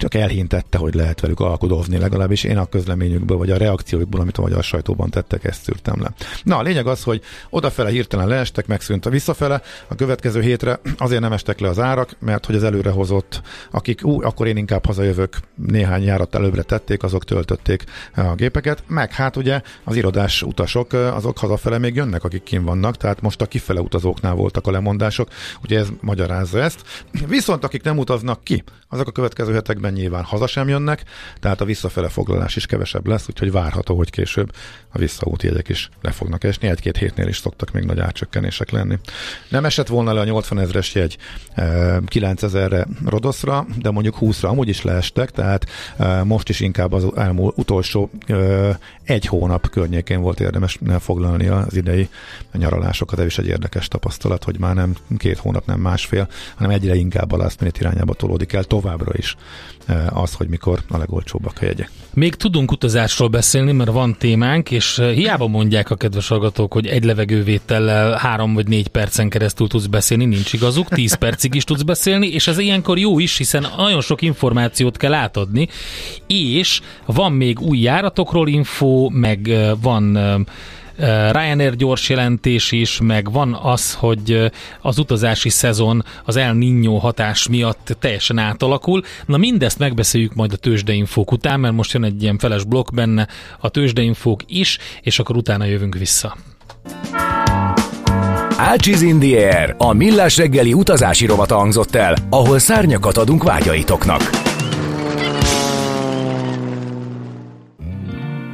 csak 0.00 0.14
elhintette, 0.14 0.78
hogy 0.78 0.94
lehet 0.94 1.20
velük 1.20 1.40
alkudozni, 1.40 1.98
legalábbis 1.98 2.44
én 2.44 2.58
a 2.58 2.66
közleményükből, 2.66 3.36
vagy 3.36 3.50
a 3.50 3.56
reakcióikból, 3.56 4.20
amit 4.20 4.36
a 4.36 4.42
magyar 4.42 4.62
sajtóban 4.62 5.10
tettek, 5.10 5.44
ezt 5.44 5.62
szűrtem 5.62 6.02
le. 6.02 6.12
Na, 6.42 6.56
a 6.56 6.62
lényeg 6.62 6.86
az, 6.86 7.02
hogy 7.02 7.22
odafele 7.50 7.90
hirtelen 7.90 8.28
leestek, 8.28 8.66
megszűnt 8.66 9.06
a 9.06 9.10
visszafele, 9.10 9.62
a 9.88 9.94
következő 9.94 10.40
hétre 10.40 10.80
azért 10.98 11.20
nem 11.20 11.32
estek 11.32 11.60
le 11.60 11.68
az 11.68 11.78
árak, 11.78 12.16
mert 12.18 12.46
hogy 12.46 12.54
az 12.54 12.64
előrehozott, 12.64 13.42
akik, 13.70 14.04
ú, 14.04 14.22
akkor 14.22 14.46
én 14.46 14.56
inkább 14.56 14.86
hazajövök, 14.86 15.38
néhány 15.54 16.02
járat 16.02 16.34
előbbre 16.34 16.62
tették, 16.62 17.02
azok 17.02 17.24
töltötték 17.24 17.84
a 18.14 18.34
gépeket, 18.34 18.82
meg 18.86 19.12
hát 19.12 19.36
ugye 19.36 19.60
az 19.84 19.96
irodás 19.96 20.42
utasok, 20.42 20.92
azok 20.92 21.38
hazafele 21.38 21.78
még 21.78 21.94
jönnek, 21.94 22.24
akik 22.24 22.42
kim 22.42 22.64
vannak, 22.64 22.96
tehát 22.96 23.20
most 23.20 23.40
a 23.40 23.46
kifele 23.46 23.80
utazóknál 23.80 24.34
voltak 24.34 24.66
a 24.66 24.70
lemondások, 24.70 25.28
ugye 25.62 25.78
ez 25.78 25.88
magyarázza 26.00 26.62
ezt. 26.62 26.82
Viszont 27.26 27.64
akik 27.64 27.82
nem 27.82 27.98
utaznak 27.98 28.44
ki, 28.44 28.64
azok 28.88 29.08
a 29.08 29.12
következő 29.12 29.52
hetekben 29.52 29.89
esetben 29.90 29.92
nyilván 29.92 30.24
haza 30.24 30.46
sem 30.46 30.68
jönnek, 30.68 31.02
tehát 31.40 31.60
a 31.60 31.64
visszafele 31.64 32.08
foglalás 32.08 32.56
is 32.56 32.66
kevesebb 32.66 33.06
lesz, 33.06 33.28
úgyhogy 33.28 33.52
várható, 33.52 33.96
hogy 33.96 34.10
később 34.10 34.52
a 34.92 34.98
visszaút 34.98 35.42
jegyek 35.42 35.68
is 35.68 35.90
le 36.00 36.10
fognak 36.10 36.44
esni. 36.44 36.68
Egy-két 36.68 36.96
hétnél 36.96 37.28
is 37.28 37.38
szoktak 37.38 37.72
még 37.72 37.84
nagy 37.84 38.00
átcsökkenések 38.00 38.70
lenni. 38.70 38.98
Nem 39.48 39.64
esett 39.64 39.88
volna 39.88 40.12
le 40.12 40.20
a 40.20 40.24
80 40.24 40.58
ezres 40.58 40.94
jegy 40.94 41.18
9 42.06 42.42
eh, 42.42 42.48
ezerre 42.48 42.86
Rodoszra, 43.06 43.66
de 43.78 43.90
mondjuk 43.90 44.16
20-ra 44.20 44.48
amúgy 44.48 44.68
is 44.68 44.82
leestek, 44.82 45.30
tehát 45.30 45.66
eh, 45.96 46.24
most 46.24 46.48
is 46.48 46.60
inkább 46.60 46.92
az 46.92 47.06
elmúlt 47.16 47.58
utolsó 47.58 48.10
eh, 48.26 48.76
egy 49.04 49.26
hónap 49.26 49.70
környékén 49.70 50.20
volt 50.20 50.40
érdemes 50.40 50.78
foglalni 51.00 51.46
az 51.46 51.76
idei 51.76 52.08
nyaralásokat. 52.52 53.18
Ez 53.18 53.26
is 53.26 53.38
egy 53.38 53.46
érdekes 53.46 53.88
tapasztalat, 53.88 54.44
hogy 54.44 54.58
már 54.58 54.74
nem 54.74 54.96
két 55.18 55.38
hónap, 55.38 55.66
nem 55.66 55.80
másfél, 55.80 56.28
hanem 56.54 56.70
egyre 56.70 56.94
inkább 56.94 57.32
a 57.32 57.36
last 57.36 57.62
irányába 57.78 58.14
tolódik 58.14 58.52
el 58.52 58.64
továbbra 58.64 59.12
is 59.16 59.36
az, 60.08 60.34
hogy 60.34 60.48
mikor 60.48 60.80
a 60.88 60.96
legolcsóbbak 60.96 61.56
a 61.60 61.64
jegyek. 61.64 61.90
Még 62.14 62.34
tudunk 62.34 62.72
utazásról 62.72 63.28
beszélni, 63.28 63.72
mert 63.72 63.90
van 63.90 64.16
témánk, 64.18 64.70
és 64.70 65.02
hiába 65.14 65.46
mondják 65.46 65.90
a 65.90 65.94
kedves 65.94 66.28
hallgatók, 66.28 66.72
hogy 66.72 66.86
egy 66.86 67.04
levegővétellel 67.04 68.16
három 68.18 68.54
vagy 68.54 68.68
négy 68.68 68.88
percen 68.88 69.28
keresztül 69.28 69.68
tudsz 69.68 69.86
beszélni, 69.86 70.24
nincs 70.24 70.52
igazuk, 70.52 70.88
tíz 70.88 71.14
percig 71.24 71.54
is 71.54 71.64
tudsz 71.64 71.82
beszélni, 71.82 72.26
és 72.28 72.46
ez 72.46 72.58
ilyenkor 72.58 72.98
jó 72.98 73.18
is, 73.18 73.36
hiszen 73.36 73.66
nagyon 73.76 74.00
sok 74.00 74.22
információt 74.22 74.96
kell 74.96 75.14
átadni, 75.14 75.68
és 76.26 76.80
van 77.06 77.32
még 77.32 77.60
új 77.60 77.78
járatokról 77.78 78.48
info, 78.48 79.08
meg 79.08 79.50
van 79.80 80.18
Ryanair 81.32 81.76
gyors 81.76 82.08
jelentés 82.08 82.72
is, 82.72 83.00
meg 83.02 83.32
van 83.32 83.58
az, 83.62 83.94
hogy 83.94 84.50
az 84.80 84.98
utazási 84.98 85.48
szezon 85.48 86.04
az 86.24 86.36
El 86.36 86.54
Niño 86.58 86.98
hatás 87.00 87.48
miatt 87.48 87.96
teljesen 87.98 88.38
átalakul. 88.38 89.02
Na 89.26 89.36
mindezt 89.36 89.78
megbeszéljük 89.78 90.34
majd 90.34 90.52
a 90.52 90.56
tőzsdeinfók 90.56 91.32
után, 91.32 91.60
mert 91.60 91.74
most 91.74 91.92
jön 91.92 92.04
egy 92.04 92.22
ilyen 92.22 92.38
feles 92.38 92.64
blokk 92.64 92.94
benne 92.94 93.28
a 93.58 93.68
tőzsdeinfók 93.68 94.40
is, 94.46 94.78
és 95.02 95.18
akkor 95.18 95.36
utána 95.36 95.64
jövünk 95.64 95.94
vissza. 95.94 96.36
Ácsiz 98.56 99.02
in 99.02 99.18
the 99.18 99.58
Air, 99.58 99.74
a 99.78 99.92
millás 99.92 100.36
reggeli 100.36 100.72
utazási 100.72 101.26
rovata 101.26 101.56
hangzott 101.56 101.94
el, 101.94 102.14
ahol 102.30 102.58
szárnyakat 102.58 103.16
adunk 103.16 103.42
vágyaitoknak. 103.42 104.49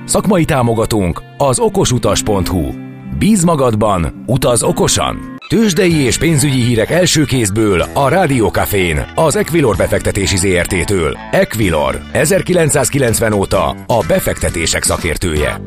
Szakmai 0.06 0.44
támogatónk 0.44 1.22
az 1.36 1.58
okosutas.hu. 1.58 2.70
Bíz 3.18 3.44
magadban, 3.44 4.22
utaz 4.26 4.62
okosan! 4.62 5.18
Tőzsdei 5.48 5.94
és 5.94 6.18
pénzügyi 6.18 6.60
hírek 6.60 6.90
első 6.90 7.24
kézből 7.24 7.80
a 7.80 8.08
Rádiókafén, 8.08 9.12
az 9.14 9.36
Equilor 9.36 9.76
befektetési 9.76 10.36
ZRT-től. 10.36 11.18
Equilor, 11.30 12.00
1990 12.12 13.32
óta 13.32 13.68
a 13.86 14.04
befektetések 14.08 14.82
szakértője. 14.82 15.60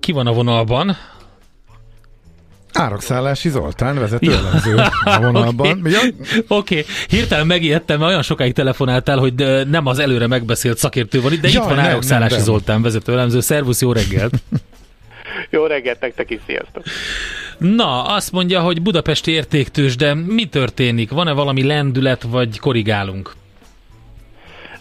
Ki 0.00 0.12
van 0.12 0.26
a 0.26 0.32
vonalban? 0.32 0.96
Árakszállási 2.72 3.48
Zoltán, 3.48 3.98
vezető 3.98 4.32
elemző 4.32 4.76
a 5.04 5.20
vonalban. 5.20 5.70
Oké, 5.70 5.96
okay. 5.98 6.44
okay. 6.48 6.84
hirtelen 7.08 7.46
megijedtem, 7.46 7.98
mert 7.98 8.10
olyan 8.10 8.22
sokáig 8.22 8.52
telefonáltál, 8.52 9.18
hogy 9.18 9.34
nem 9.70 9.86
az 9.86 9.98
előre 9.98 10.26
megbeszélt 10.26 10.78
szakértő 10.78 11.20
van 11.20 11.32
itt, 11.32 11.40
de 11.40 11.48
ja, 11.48 11.60
itt 11.60 11.68
van 11.68 11.78
Árakszállási 11.78 12.40
Zoltán, 12.40 12.82
vezető 12.82 13.12
elemző. 13.12 13.40
Szervusz, 13.40 13.80
jó 13.80 13.92
reggelt! 13.92 14.32
jó 15.50 15.66
reggelt 15.66 16.00
nektek 16.00 16.30
is, 16.30 16.40
sziasztok! 16.46 16.82
Na, 17.58 18.02
azt 18.02 18.32
mondja, 18.32 18.60
hogy 18.60 18.82
Budapesti 18.82 19.30
értéktős, 19.30 19.96
de 19.96 20.14
mi 20.14 20.44
történik? 20.44 21.10
Van-e 21.10 21.32
valami 21.32 21.62
lendület, 21.62 22.22
vagy 22.22 22.58
korrigálunk? 22.58 23.32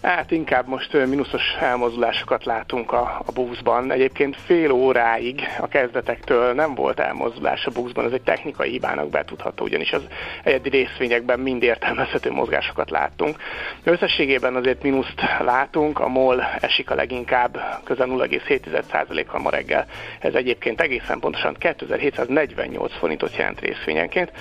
Hát 0.01 0.31
inkább 0.31 0.67
most 0.67 0.93
mínuszos 0.93 1.41
elmozdulásokat 1.59 2.45
látunk 2.45 2.91
a, 2.91 3.21
a 3.25 3.31
buszban. 3.31 3.91
Egyébként 3.91 4.35
fél 4.35 4.71
óráig 4.71 5.41
a 5.59 5.67
kezdetektől 5.67 6.53
nem 6.53 6.75
volt 6.75 6.99
elmozdulás 6.99 7.65
a 7.65 7.71
buszban, 7.71 8.05
ez 8.05 8.11
egy 8.11 8.21
technikai 8.21 8.69
hibának 8.69 9.09
betudható, 9.09 9.65
ugyanis 9.65 9.91
az 9.91 10.01
egyedi 10.43 10.69
részvényekben 10.69 11.39
mind 11.39 11.63
értelmezhető 11.63 12.31
mozgásokat 12.31 12.89
láttunk. 12.89 13.37
Összességében 13.83 14.55
azért 14.55 14.83
mínuszt 14.83 15.21
látunk, 15.39 15.99
a 15.99 16.07
MOL 16.07 16.43
esik 16.59 16.91
a 16.91 16.95
leginkább, 16.95 17.81
közel 17.83 18.07
0,7%-kal 18.07 19.39
ma 19.39 19.49
reggel. 19.49 19.85
Ez 20.19 20.33
egyébként 20.33 20.81
egészen 20.81 21.19
pontosan 21.19 21.55
2748 21.59 22.97
forintot 22.97 23.35
jelent 23.35 23.59
részvényenként. 23.59 24.31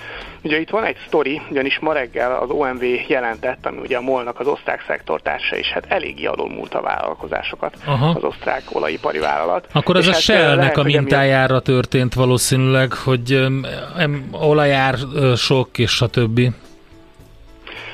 Ugye 0.43 0.59
itt 0.59 0.69
van 0.69 0.83
egy 0.83 0.97
sztori, 1.07 1.41
ugyanis 1.49 1.79
ma 1.79 1.93
reggel 1.93 2.35
az 2.35 2.49
OMV 2.49 2.83
jelentett, 3.07 3.65
ami 3.65 3.77
ugye 3.77 3.97
a 3.97 4.01
MOL-nak 4.01 4.39
az 4.39 4.47
osztrák 4.47 4.83
szektortárs 4.87 5.50
elérése 5.51 5.57
is 5.57 5.71
hát 5.71 5.85
eléggé 5.87 6.29
múlt 6.47 6.73
a 6.73 6.81
vállalkozásokat, 6.81 7.73
Aha. 7.85 8.09
az 8.09 8.23
osztrák 8.23 8.63
olajipari 8.71 9.19
vállalat. 9.19 9.67
Akkor 9.71 9.95
ez 9.95 10.07
a 10.07 10.11
hát 10.11 10.21
Shell-nek 10.21 10.77
a 10.77 10.83
mintájára 10.83 11.53
mi... 11.53 11.61
történt 11.61 12.13
valószínűleg, 12.13 12.93
hogy 12.93 13.33
um, 13.33 14.29
olajár 14.31 14.95
sok 15.35 15.77
és 15.77 15.91
stb. 15.91 16.41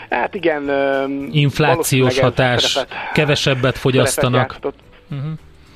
Hát 0.09 0.35
igen. 0.35 0.69
Inflációs 1.31 2.19
hatás, 2.19 2.61
szerepet, 2.61 3.11
kevesebbet 3.13 3.77
fogyasztanak. 3.77 4.57
Uh-huh. 5.11 5.31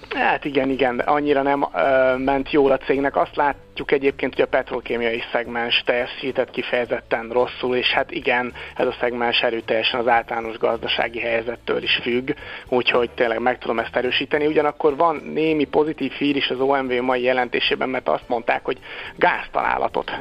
Hát 0.10 0.46
igen, 0.46 0.70
igen, 0.70 1.00
annyira 1.00 1.41
nem 1.41 1.67
ö, 1.74 2.17
ment 2.17 2.52
jól 2.52 2.72
a 2.72 2.78
cégnek. 2.78 3.15
Azt 3.15 3.36
látjuk 3.82 4.02
egyébként, 4.02 4.36
hogy 4.36 4.44
a 4.44 4.48
petrokémiai 4.48 5.22
szegmens 5.32 5.82
teljesített 5.86 6.50
kifejezetten 6.52 7.30
rosszul, 7.30 7.76
és 7.76 7.91
hát 7.91 8.12
igen, 8.12 8.54
ez 8.76 8.88
a 8.88 8.96
szegmens 9.00 9.41
erőteljesen 9.41 10.00
az 10.00 10.08
általános 10.08 10.58
gazdasági 10.58 11.20
helyzettől 11.20 11.84
is 11.84 12.00
függ, 12.02 12.32
úgyhogy 12.67 13.10
tényleg 13.10 13.39
meg 13.39 13.58
tudom 13.58 13.80
ezt 13.80 13.96
erősíteni. 13.96 14.46
Ugyanakkor 14.46 14.96
van 14.96 15.15
némi 15.15 15.63
pozitív 15.63 16.12
hír 16.12 16.36
is 16.36 16.50
az 16.50 16.60
OMV 16.60 16.91
mai 16.91 17.22
jelentésében, 17.22 17.89
mert 17.89 18.10
azt 18.10 18.28
mondták, 18.28 18.65
hogy 18.65 18.78
gáztalálatot 19.15 20.12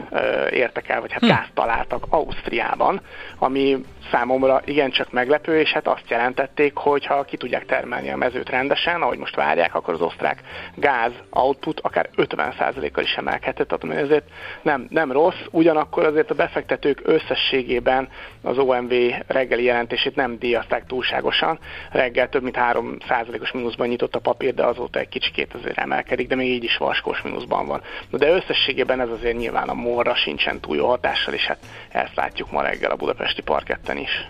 értek 0.51 0.89
el, 0.89 1.01
vagy 1.01 1.13
hát 1.13 1.21
hm. 1.21 1.29
gázt 1.29 1.53
találtak 1.55 2.05
Ausztriában, 2.09 3.01
ami 3.39 3.77
számomra 4.11 4.61
igencsak 4.65 5.13
meglepő, 5.13 5.61
és 5.61 5.73
hát 5.73 5.87
azt 5.87 6.09
jelentették, 6.09 6.77
hogy 6.77 7.07
ha 7.07 7.25
ki 7.25 7.37
tudják 7.37 7.67
termelni 7.67 8.11
a 8.11 8.17
mezőt 8.17 8.49
rendesen, 8.49 9.03
ahogy 9.03 9.19
most 9.19 9.37
várják, 9.37 9.75
akkor 9.75 9.95
az 9.95 10.01
osztrák 10.01 10.43
gáz 10.75 11.13
output 11.31 11.81
akár 11.81 12.09
50%-kal 12.17 13.05
is 13.05 13.15
emelkedhet, 13.15 13.50
tehát 13.53 14.03
ezért 14.05 14.29
nem, 14.63 14.87
nem 14.91 15.13
rossz, 15.13 15.41
ugyanakkor 15.51 16.05
azért 16.05 16.31
a 16.31 16.35
befektetők 16.35 17.01
összességében 17.05 18.09
az 18.43 18.59
OMV 18.59 18.93
reggeli 19.27 19.65
jelentését 19.65 20.17
nem 20.17 20.39
díjazták 20.39 20.87
túlságosan. 20.87 21.59
Reggel 21.91 22.29
több 22.29 22.43
mint 22.43 22.57
3%-os 22.59 23.53
mínuszban 23.53 23.89
nyitott 23.89 24.15
a 24.15 24.21
papír, 24.21 24.55
de 24.55 24.65
azóta 24.65 24.99
egy 24.99 25.09
kicsikét 25.09 25.55
azért 25.55 25.79
emelkedik, 25.79 26.29
de 26.29 26.35
még 26.35 26.49
így 26.49 26.65
is 26.65 26.77
vaskos 26.77 27.23
mínuszban 27.23 27.67
van. 27.67 27.83
De 28.11 28.31
összességében 28.31 29.01
ez 29.01 29.09
azért 29.09 29.37
nyilván 29.37 29.69
a 29.69 29.75
morra 29.75 30.15
sincsen 30.15 30.61
túl 30.61 30.77
jó 30.77 30.87
hatással, 30.87 31.35
és 31.35 31.47
hát 31.47 31.59
ezt 31.89 32.17
látjuk 32.17 32.51
ma 32.51 32.63
reggel 32.63 32.91
a 32.91 32.97
budapesti 32.97 33.43
parketten 33.43 33.97
is. 33.97 34.29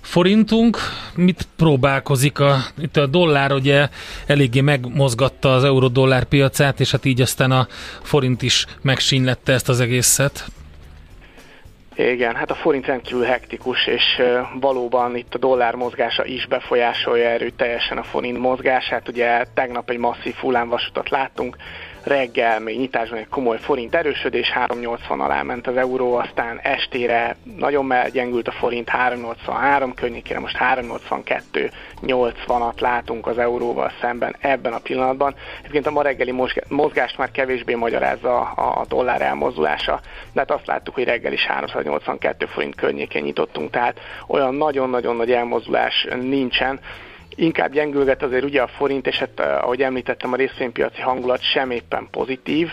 Forintunk 0.00 0.78
mit 1.14 1.48
próbálkozik? 1.56 2.38
A, 2.38 2.56
itt 2.78 2.96
a 2.96 3.06
dollár 3.06 3.52
ugye 3.52 3.88
eléggé 4.26 4.60
megmozgatta 4.60 5.54
az 5.54 5.64
euró-dollár 5.64 6.24
piacát, 6.24 6.80
és 6.80 6.90
hát 6.90 7.04
így 7.04 7.20
aztán 7.20 7.50
a 7.50 7.66
forint 8.02 8.42
is 8.42 8.66
megsínlette 8.82 9.52
ezt 9.52 9.68
az 9.68 9.80
egészet. 9.80 10.44
Igen, 11.96 12.34
hát 12.34 12.50
a 12.50 12.54
forint 12.54 12.86
rendkívül 12.86 13.24
hektikus, 13.24 13.86
és 13.86 14.02
valóban 14.60 15.16
itt 15.16 15.34
a 15.34 15.38
dollár 15.38 15.74
mozgása 15.74 16.24
is 16.24 16.46
befolyásolja 16.46 17.28
erőteljesen 17.28 17.98
a 17.98 18.02
forint 18.02 18.38
mozgását. 18.38 19.08
Ugye 19.08 19.44
tegnap 19.54 19.90
egy 19.90 19.98
masszív 19.98 20.34
hullámvasutat 20.34 21.10
láttunk, 21.10 21.56
reggel 22.02 22.60
még 22.60 22.78
nyitásban 22.78 23.18
egy 23.18 23.28
komoly 23.28 23.58
forint 23.58 23.94
erősödés, 23.94 24.50
380 24.50 25.20
alá 25.20 25.42
ment 25.42 25.66
az 25.66 25.76
euró, 25.76 26.14
aztán 26.14 26.60
estére 26.62 27.36
nagyon 27.56 27.84
meggyengült 27.84 28.48
a 28.48 28.52
forint, 28.52 28.88
383 28.88 29.94
környékére, 29.94 30.38
most 30.38 30.56
382 30.56 31.70
80-at 32.02 32.80
látunk 32.80 33.26
az 33.26 33.38
euróval 33.38 33.92
szemben 34.00 34.36
ebben 34.40 34.72
a 34.72 34.78
pillanatban. 34.78 35.34
Egyébként 35.58 35.86
a 35.86 35.90
ma 35.90 36.02
reggeli 36.02 36.34
mozgást 36.68 37.18
már 37.18 37.30
kevésbé 37.30 37.74
magyarázza 37.74 38.40
a 38.50 38.84
dollár 38.88 39.22
elmozdulása, 39.22 40.00
de 40.32 40.40
hát 40.40 40.50
azt 40.50 40.66
láttuk, 40.66 40.94
hogy 40.94 41.04
reggel 41.04 41.32
is 41.32 41.46
382 41.46 42.46
forint 42.46 42.74
környékén 42.74 43.22
nyitottunk, 43.22 43.70
tehát 43.70 44.00
olyan 44.26 44.54
nagyon-nagyon 44.54 45.16
nagy 45.16 45.32
elmozdulás 45.32 46.06
nincsen 46.20 46.80
inkább 47.36 47.72
gyengülget 47.72 48.22
azért 48.22 48.44
ugye 48.44 48.62
a 48.62 48.66
forint, 48.66 49.06
és 49.06 49.18
hát 49.18 49.40
eh, 49.40 49.64
ahogy 49.64 49.82
említettem, 49.82 50.32
a 50.32 50.36
részvénypiaci 50.36 51.00
hangulat 51.00 51.42
sem 51.42 51.70
éppen 51.70 52.08
pozitív, 52.10 52.72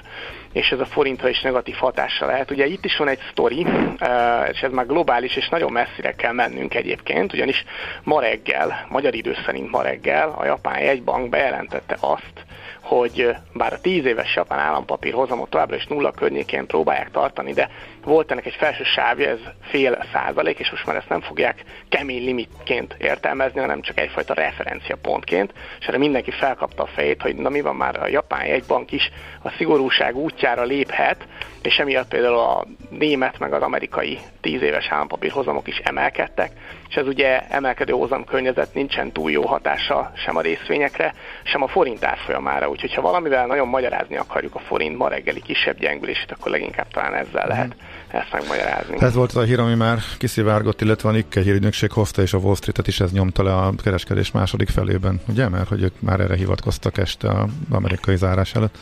és 0.54 0.70
ez 0.70 0.80
a 0.80 0.86
forintra 0.86 1.30
is 1.30 1.41
negatív 1.41 1.76
hatása 1.76 2.26
lehet. 2.26 2.52
Ugye 2.52 2.65
itt 2.65 2.86
is 2.86 2.98
van 2.98 3.08
egy 3.08 3.20
sztori, 3.32 3.65
eh, 3.98 4.50
és 4.52 4.62
ez 4.62 4.72
már 4.72 4.86
globális, 4.86 5.36
és 5.36 5.50
nagyon 5.50 5.72
messzire 5.72 6.12
kell 6.15 6.34
mennünk 6.34 6.76
egyébként, 6.76 7.34
ugyanis 7.34 7.63
ma 8.04 8.22
reggel, 8.22 8.86
magyar 8.89 9.13
idő 9.15 9.36
szerint 9.46 9.72
ma 9.72 9.82
reggel 9.82 10.36
a 10.38 10.46
japán 10.46 10.82
jegybank 10.82 11.30
bejelentette 11.30 11.98
azt, 12.00 12.46
hogy 12.82 13.36
bár 13.54 13.74
a 13.74 13.82
10 13.82 14.06
éves 14.06 14.36
japán 14.36 14.60
állampapír 14.60 15.13
hozamot 15.13 15.50
továbbra 15.50 15.76
is 15.76 15.86
nulla 15.86 16.12
környékén 16.12 16.65
próbálják 16.65 17.12
tartani, 17.12 17.54
de 17.54 17.70
volt 18.08 18.32
ennek 18.32 18.46
egy 18.46 18.56
felső 18.56 18.84
sávja, 18.84 19.30
ez 19.30 19.39
fél 19.62 20.06
százalék, 20.13 20.60
és 20.60 20.72
most 20.72 20.86
már 20.86 20.96
ezt 20.96 21.10
nem 21.10 21.22
fogják 21.22 21.63
kemény 21.89 22.24
limitként 22.24 22.96
értelmezni, 23.00 23.60
hanem 23.60 23.82
csak 23.82 24.00
egyfajta 24.00 24.34
referenciapontként, 24.34 25.54
és 25.80 25.86
erre 25.86 25.98
mindenki 25.98 26.32
felkapta 26.32 26.84
a 26.84 26.88
fejét, 26.88 27.22
hogy 27.22 27.36
na 27.36 27.50
mi 27.50 27.62
van 27.62 27.76
már 27.76 28.00
a 28.00 28.08
japán 28.08 28.46
jegybank 28.46 28.91
is 28.91 29.12
a 29.41 29.50
szigorúság 29.50 30.15
útjára 30.15 30.63
léphet, 30.63 31.28
és 31.62 31.78
emiatt 31.78 32.08
például 32.08 32.38
a 32.38 32.65
német 32.89 33.39
meg 33.39 33.54
az 33.54 33.62
amerikai 33.62 34.20
10 34.41 34.62
éves 34.62 34.88
állampapír 34.89 35.32
hozamok 35.32 35.67
is 35.67 35.78
emelkedtek, 35.78 36.52
és 36.89 36.96
ez 36.96 37.08
ugye 37.08 37.39
emelkedő 37.50 37.93
hozam 37.93 38.24
környezet 38.24 38.74
nincsen 38.74 39.12
túl 39.12 39.32
jó 39.32 39.46
hatása 39.46 40.12
sem 40.15 40.36
a 40.36 40.41
részvényekre, 40.41 41.13
sem 41.43 41.62
a 41.62 41.67
forint 41.67 42.04
árfolyamára, 42.04 42.70
úgyhogy 42.70 42.93
ha 42.93 43.02
valamivel 43.02 43.46
nagyon 43.46 43.67
magyarázni 43.67 44.17
akarjuk 44.17 44.56
a 44.56 44.60
forint 44.60 44.98
ma 44.98 45.08
reggeli 45.08 45.41
kisebb 45.41 45.80
gyengülését, 45.80 46.32
akkor 46.32 46.52
leginkább 46.52 46.88
talán 46.88 47.13
ezzel 47.13 47.48
lehet 47.48 47.76
ezt 48.08 48.32
megmagyarázni. 48.32 48.96
Ez 49.00 49.13
volt 49.13 49.30
az 49.30 49.36
a 49.36 49.43
hír, 49.43 49.60
ami 49.60 49.76
már 49.76 50.00
kiszivárgott, 50.17 50.82
illetve 50.82 51.10
a 51.10 51.12
Nikkei 51.12 51.43
hírügynökség 51.43 51.91
hozta, 51.91 52.22
és 52.22 52.34
a 52.34 52.38
Wall 52.38 52.56
Street-et 52.56 52.88
is 52.88 53.00
ez 53.00 53.12
nyomta 53.12 53.43
le 53.43 53.56
a 53.56 53.72
kereskedés 53.84 54.32
második 54.32 54.70
felében, 54.70 55.20
ugye? 55.28 55.50
Mert 55.50 55.67
hogy 55.67 55.84
ők 55.84 56.02
már 56.02 56.20
erre 56.20 56.36
hivatkoztak 56.36 56.98
este 56.98 57.30
az 57.30 57.50
amerikai 57.70 58.15
zárás 58.15 58.56
előtt. 58.56 58.78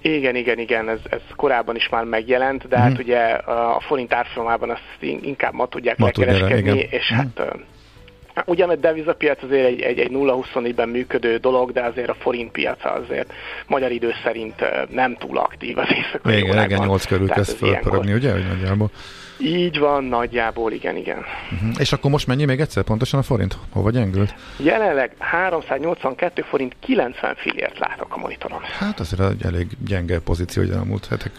Igen, 0.00 0.36
igen, 0.36 0.58
igen, 0.58 0.88
ez, 0.88 0.98
ez 1.10 1.20
korábban 1.36 1.76
is 1.76 1.88
már 1.88 2.04
megjelent, 2.04 2.68
de 2.68 2.78
mm. 2.78 2.80
hát 2.80 2.92
mhm. 2.92 3.00
ugye 3.00 3.18
a 3.34 3.80
forint 3.80 4.12
árfolyamában 4.12 4.70
azt 4.70 4.82
inkább 5.00 5.52
ma 5.52 5.66
tudják 5.66 5.98
ma 5.98 6.06
lekereskedni, 6.06 6.70
tudja, 6.70 6.98
és 6.98 7.12
mm. 7.14 7.18
Hát 8.36 8.48
Ugyan 8.48 8.68
a 8.68 8.74
devizapiac 8.74 9.42
azért 9.42 9.66
egy, 9.66 9.80
egy, 9.80 9.98
egy 9.98 10.10
0-24-ben 10.12 10.88
működő 10.88 11.36
dolog, 11.36 11.72
de 11.72 11.80
azért 11.80 12.08
a 12.08 12.14
forint 12.14 12.50
piaca 12.50 12.90
azért 12.90 13.32
magyar 13.66 13.90
idő 13.90 14.12
szerint 14.24 14.54
nem 14.90 15.16
túl 15.16 15.38
aktív 15.38 15.78
az 15.78 15.88
éjszakai 15.90 16.36
Igen, 16.36 16.54
reggel 16.54 16.86
8 16.86 17.04
körül 17.04 17.28
kezd 17.28 17.56
fölpörögni, 17.56 18.12
ugye, 18.12 18.32
hogy 18.32 18.46
nagyjából? 18.46 18.90
Így 19.38 19.78
van, 19.78 20.04
nagyjából, 20.04 20.72
igen, 20.72 20.96
igen. 20.96 21.24
Uh-huh. 21.52 21.70
És 21.78 21.92
akkor 21.92 22.10
most 22.10 22.26
mennyi 22.26 22.44
még 22.44 22.60
egyszer 22.60 22.82
pontosan 22.82 23.20
a 23.20 23.22
forint? 23.22 23.56
Hova 23.72 23.90
gyengült? 23.90 24.34
Jelenleg 24.58 25.12
382 25.18 26.42
forint 26.42 26.76
90 26.80 27.34
fillért 27.34 27.78
látok 27.78 28.14
a 28.14 28.18
monitoron. 28.18 28.60
Hát 28.78 29.00
azért 29.00 29.30
egy 29.30 29.44
elég 29.44 29.66
gyenge 29.86 30.20
pozíció, 30.20 30.62
hogy 30.62 30.72
a 30.72 30.84
múlt 30.84 31.06
hetek 31.06 31.32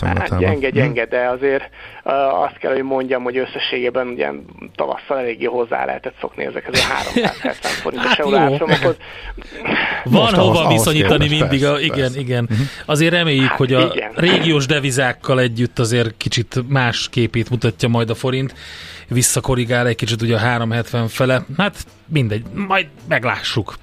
Hát 0.00 0.38
gyenge, 0.38 0.70
gyenge, 0.70 1.06
de 1.06 1.28
azért 1.28 1.68
uh, 2.04 2.42
azt 2.42 2.58
kell, 2.58 2.72
hogy 2.72 2.82
mondjam, 2.82 3.22
hogy 3.22 3.36
összességében 3.36 4.06
ugye 4.06 4.30
tavasszal 4.74 5.18
eléggé 5.18 5.44
hozzá 5.44 5.84
lehetett 5.84 6.14
szokni 6.20 6.44
ezekhez 6.44 6.80
a 6.80 6.92
370 6.92 7.70
forintos 7.82 8.08
hát 8.08 8.18
eurárcsomaghoz. 8.18 8.96
Van 10.04 10.22
Most 10.22 10.34
hova 10.34 10.60
ahhoz, 10.60 10.72
viszonyítani 10.72 11.26
ahhoz 11.26 11.38
mindig, 11.38 11.60
persze, 11.60 11.74
a, 11.74 11.80
igen, 11.80 11.98
persze. 11.98 12.20
igen. 12.20 12.48
Uh-huh. 12.50 12.66
Azért 12.86 13.12
reméljük, 13.12 13.48
hát 13.48 13.56
hogy 13.58 13.72
a 13.72 13.90
igen. 13.94 14.12
régiós 14.14 14.66
devizákkal 14.66 15.40
együtt 15.40 15.78
azért 15.78 16.16
kicsit 16.16 16.68
más 16.68 17.08
képét 17.08 17.50
mutatja 17.50 17.88
majd 17.88 18.10
a 18.10 18.14
forint 18.14 18.54
visszakorrigál 19.08 19.86
egy 19.86 19.96
kicsit 19.96 20.22
ugye 20.22 20.34
a 20.34 20.38
370 20.38 21.08
fele. 21.08 21.44
Hát 21.56 21.76
mindegy, 22.06 22.42
majd 22.54 22.86
meglássuk. 23.08 23.74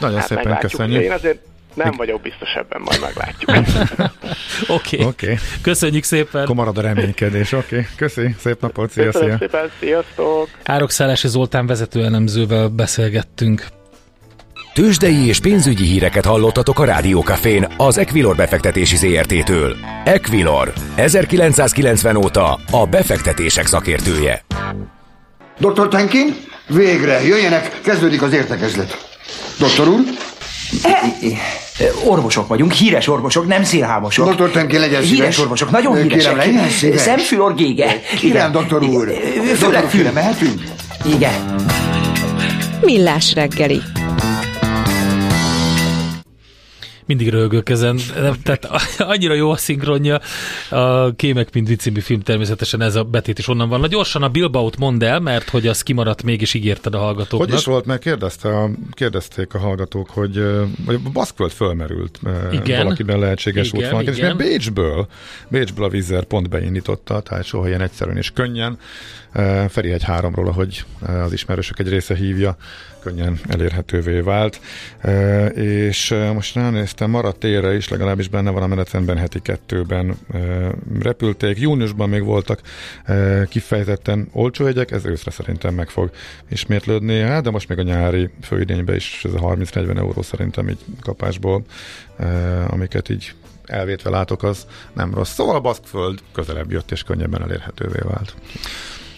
Nagyon 0.00 0.18
hát 0.18 0.26
szépen 0.26 0.58
köszönjük. 0.58 1.02
Én 1.02 1.12
azért 1.12 1.38
nem 1.76 1.92
vagyok 1.96 2.20
biztos 2.20 2.54
ebben, 2.54 2.80
majd 2.84 3.00
meglátjuk. 3.00 3.50
Oké. 4.68 4.96
okay. 4.96 5.06
okay. 5.06 5.38
Köszönjük 5.62 6.04
szépen. 6.04 6.42
Akkor 6.42 6.54
marad 6.54 6.78
a 6.78 6.80
reménykedés. 6.80 7.52
Oké. 7.52 7.64
Okay. 7.66 7.86
Köszi. 7.96 8.34
Szép 8.38 8.60
napot. 8.60 8.90
Szia, 8.90 9.12
szia. 9.12 9.36
szépen. 9.38 9.70
Sziasztok. 9.80 10.48
Árokszállási 10.64 11.28
Zoltán 11.28 11.66
vezetőelemzővel 11.66 12.68
beszélgettünk. 12.68 13.66
Tőzsdei 14.76 15.26
és 15.26 15.40
pénzügyi 15.40 15.84
híreket 15.84 16.24
hallottatok 16.24 16.78
a 16.78 16.84
Rádiókafén 16.84 17.66
az 17.76 17.98
Equilor 17.98 18.36
befektetési 18.36 18.96
ZRT-től. 18.96 19.76
Equilor, 20.04 20.72
1990 20.94 22.16
óta 22.16 22.58
a 22.70 22.86
befektetések 22.86 23.66
szakértője. 23.66 24.44
Dr. 25.58 25.88
Tenkin, 25.88 26.36
végre, 26.66 27.22
jöjjenek, 27.22 27.80
kezdődik 27.80 28.22
az 28.22 28.32
értekezlet. 28.32 29.08
Doktor 29.58 29.88
úr? 29.88 30.00
Orvosok 32.04 32.46
vagyunk, 32.46 32.72
híres 32.72 33.08
orvosok, 33.08 33.46
nem 33.46 33.64
szélhámosok. 33.64 34.26
Doktor 34.26 34.50
Temki, 34.50 34.78
legyen 34.78 35.02
szíves. 35.02 35.16
Híres 35.18 35.38
orvosok, 35.38 35.70
nagyon 35.70 35.96
híresek. 35.96 36.32
Kérem, 36.32 36.36
legyen 36.36 36.68
szíves. 36.70 37.00
Szemfülor 37.00 37.54
gége. 37.54 38.00
Kérem, 38.18 38.52
doktor 38.52 38.82
úr. 38.82 39.12
Főleg 39.56 39.84
fül. 39.84 40.10
mehetünk? 40.12 40.62
Igen. 41.04 41.54
Millás 42.80 43.34
reggeli 43.34 43.82
mindig 47.06 47.28
rögök 47.28 47.68
ezen, 47.68 47.98
tehát 48.42 48.68
annyira 48.98 49.34
jó 49.34 49.50
a 49.50 49.56
szinkronja. 49.56 50.20
A 50.70 51.14
Kémek 51.14 51.52
mint 51.52 51.80
című 51.80 52.00
film 52.00 52.20
természetesen 52.20 52.80
ez 52.80 52.94
a 52.94 53.04
betét 53.04 53.38
is 53.38 53.48
onnan 53.48 53.68
van. 53.68 53.80
Na 53.80 53.86
gyorsan 53.86 54.22
a 54.22 54.28
Bilbaot 54.28 54.76
mondd 54.76 55.04
el, 55.04 55.20
mert 55.20 55.48
hogy 55.48 55.66
az 55.66 55.82
kimaradt, 55.82 56.22
mégis 56.22 56.54
ígérted 56.54 56.94
a 56.94 56.98
hallgatóknak. 56.98 57.48
Hogy 57.48 57.58
is 57.58 57.64
volt, 57.64 57.86
mert 57.86 58.00
kérdezte 58.00 58.48
a, 58.48 58.70
kérdezték 58.90 59.54
a 59.54 59.58
hallgatók, 59.58 60.10
hogy 60.10 60.34
vagy 60.84 61.00
a 61.04 61.10
Baszkvöld 61.10 61.50
fölmerült. 61.50 62.20
Igen. 62.52 62.82
Valakiben 62.82 63.18
lehetséges 63.18 63.72
igen, 63.72 63.92
van. 63.92 64.04
És 64.06 64.34
Bécsből, 64.36 65.06
Bécsből 65.48 65.84
a 65.84 65.88
Vizer 65.88 66.24
pont 66.24 66.48
beindította, 66.48 67.20
tehát 67.20 67.44
soha 67.44 67.68
ilyen 67.68 67.80
egyszerűen 67.80 68.16
és 68.16 68.30
könnyen. 68.30 68.78
Ferihegy 69.68 70.02
háromról, 70.02 70.48
ahogy 70.48 70.84
az 71.24 71.32
ismerősök 71.32 71.78
egy 71.78 71.88
része 71.88 72.14
hívja, 72.14 72.56
könnyen 73.06 73.38
elérhetővé 73.48 74.20
vált. 74.20 74.60
És 75.54 76.14
most 76.34 76.54
ránéztem, 76.54 77.10
maradt 77.10 77.38
térre 77.38 77.74
is, 77.74 77.88
legalábbis 77.88 78.28
benne 78.28 78.50
van 78.50 78.62
a 78.62 78.66
menetrendben 78.66 79.16
heti 79.16 79.40
kettőben 79.40 80.16
repülték. 81.00 81.58
Júniusban 81.58 82.08
még 82.08 82.24
voltak 82.24 82.60
kifejezetten 83.48 84.28
olcsó 84.32 84.66
jegyek, 84.66 84.90
ez 84.90 85.04
őszre 85.04 85.30
szerintem 85.30 85.74
meg 85.74 85.88
fog 85.88 86.10
ismétlődni, 86.48 87.20
hát, 87.20 87.42
de 87.42 87.50
most 87.50 87.68
még 87.68 87.78
a 87.78 87.82
nyári 87.82 88.30
főidényben 88.42 88.94
is 88.94 89.24
ez 89.24 89.32
a 89.32 89.38
30-40 89.38 89.96
euró 89.96 90.22
szerintem 90.22 90.68
így 90.68 90.84
kapásból, 91.00 91.62
amiket 92.68 93.08
így 93.08 93.34
elvétve 93.66 94.10
látok, 94.10 94.42
az 94.42 94.66
nem 94.92 95.14
rossz. 95.14 95.32
Szóval 95.32 95.56
a 95.56 95.60
Baszkföld 95.60 96.18
közelebb 96.32 96.70
jött 96.70 96.90
és 96.90 97.02
könnyebben 97.02 97.42
elérhetővé 97.42 98.00
vált. 98.02 98.34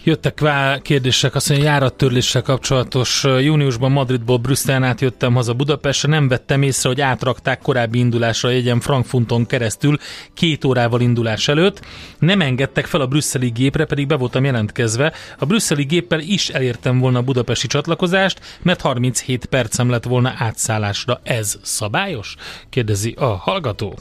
Jöttek 0.09 0.41
vá 0.41 0.79
kérdések, 0.79 1.35
azt 1.35 1.49
mondja, 1.49 1.69
járattörléssel 1.69 2.43
kapcsolatos. 2.43 3.25
Júniusban 3.25 3.93
Madridból 3.93 4.37
Brüsszelen 4.37 4.85
át 4.85 5.01
jöttem 5.01 5.35
haza 5.35 5.55
Budapestre, 5.55 6.09
nem 6.09 6.29
vettem 6.29 6.63
észre, 6.63 6.89
hogy 6.89 7.01
átrakták 7.01 7.61
korábbi 7.61 7.99
indulásra 7.99 8.51
jegyen 8.51 8.81
Frankfurton 8.81 9.47
keresztül 9.47 9.97
két 10.35 10.65
órával 10.65 11.01
indulás 11.01 11.49
előtt. 11.49 11.85
Nem 12.19 12.41
engedtek 12.41 12.87
fel 12.87 13.01
a 13.01 13.07
brüsszeli 13.07 13.49
gépre, 13.49 13.85
pedig 13.85 14.07
be 14.07 14.17
voltam 14.17 14.45
jelentkezve. 14.45 15.13
A 15.39 15.45
brüsszeli 15.45 15.85
géppel 15.85 16.21
is 16.21 16.49
elértem 16.49 16.99
volna 16.99 17.19
a 17.19 17.23
budapesti 17.23 17.67
csatlakozást, 17.67 18.59
mert 18.63 18.81
37 18.81 19.45
percem 19.47 19.91
lett 19.91 20.05
volna 20.05 20.35
átszállásra. 20.37 21.21
Ez 21.23 21.59
szabályos? 21.63 22.35
Kérdezi 22.69 23.15
a 23.19 23.25
hallgató. 23.25 23.99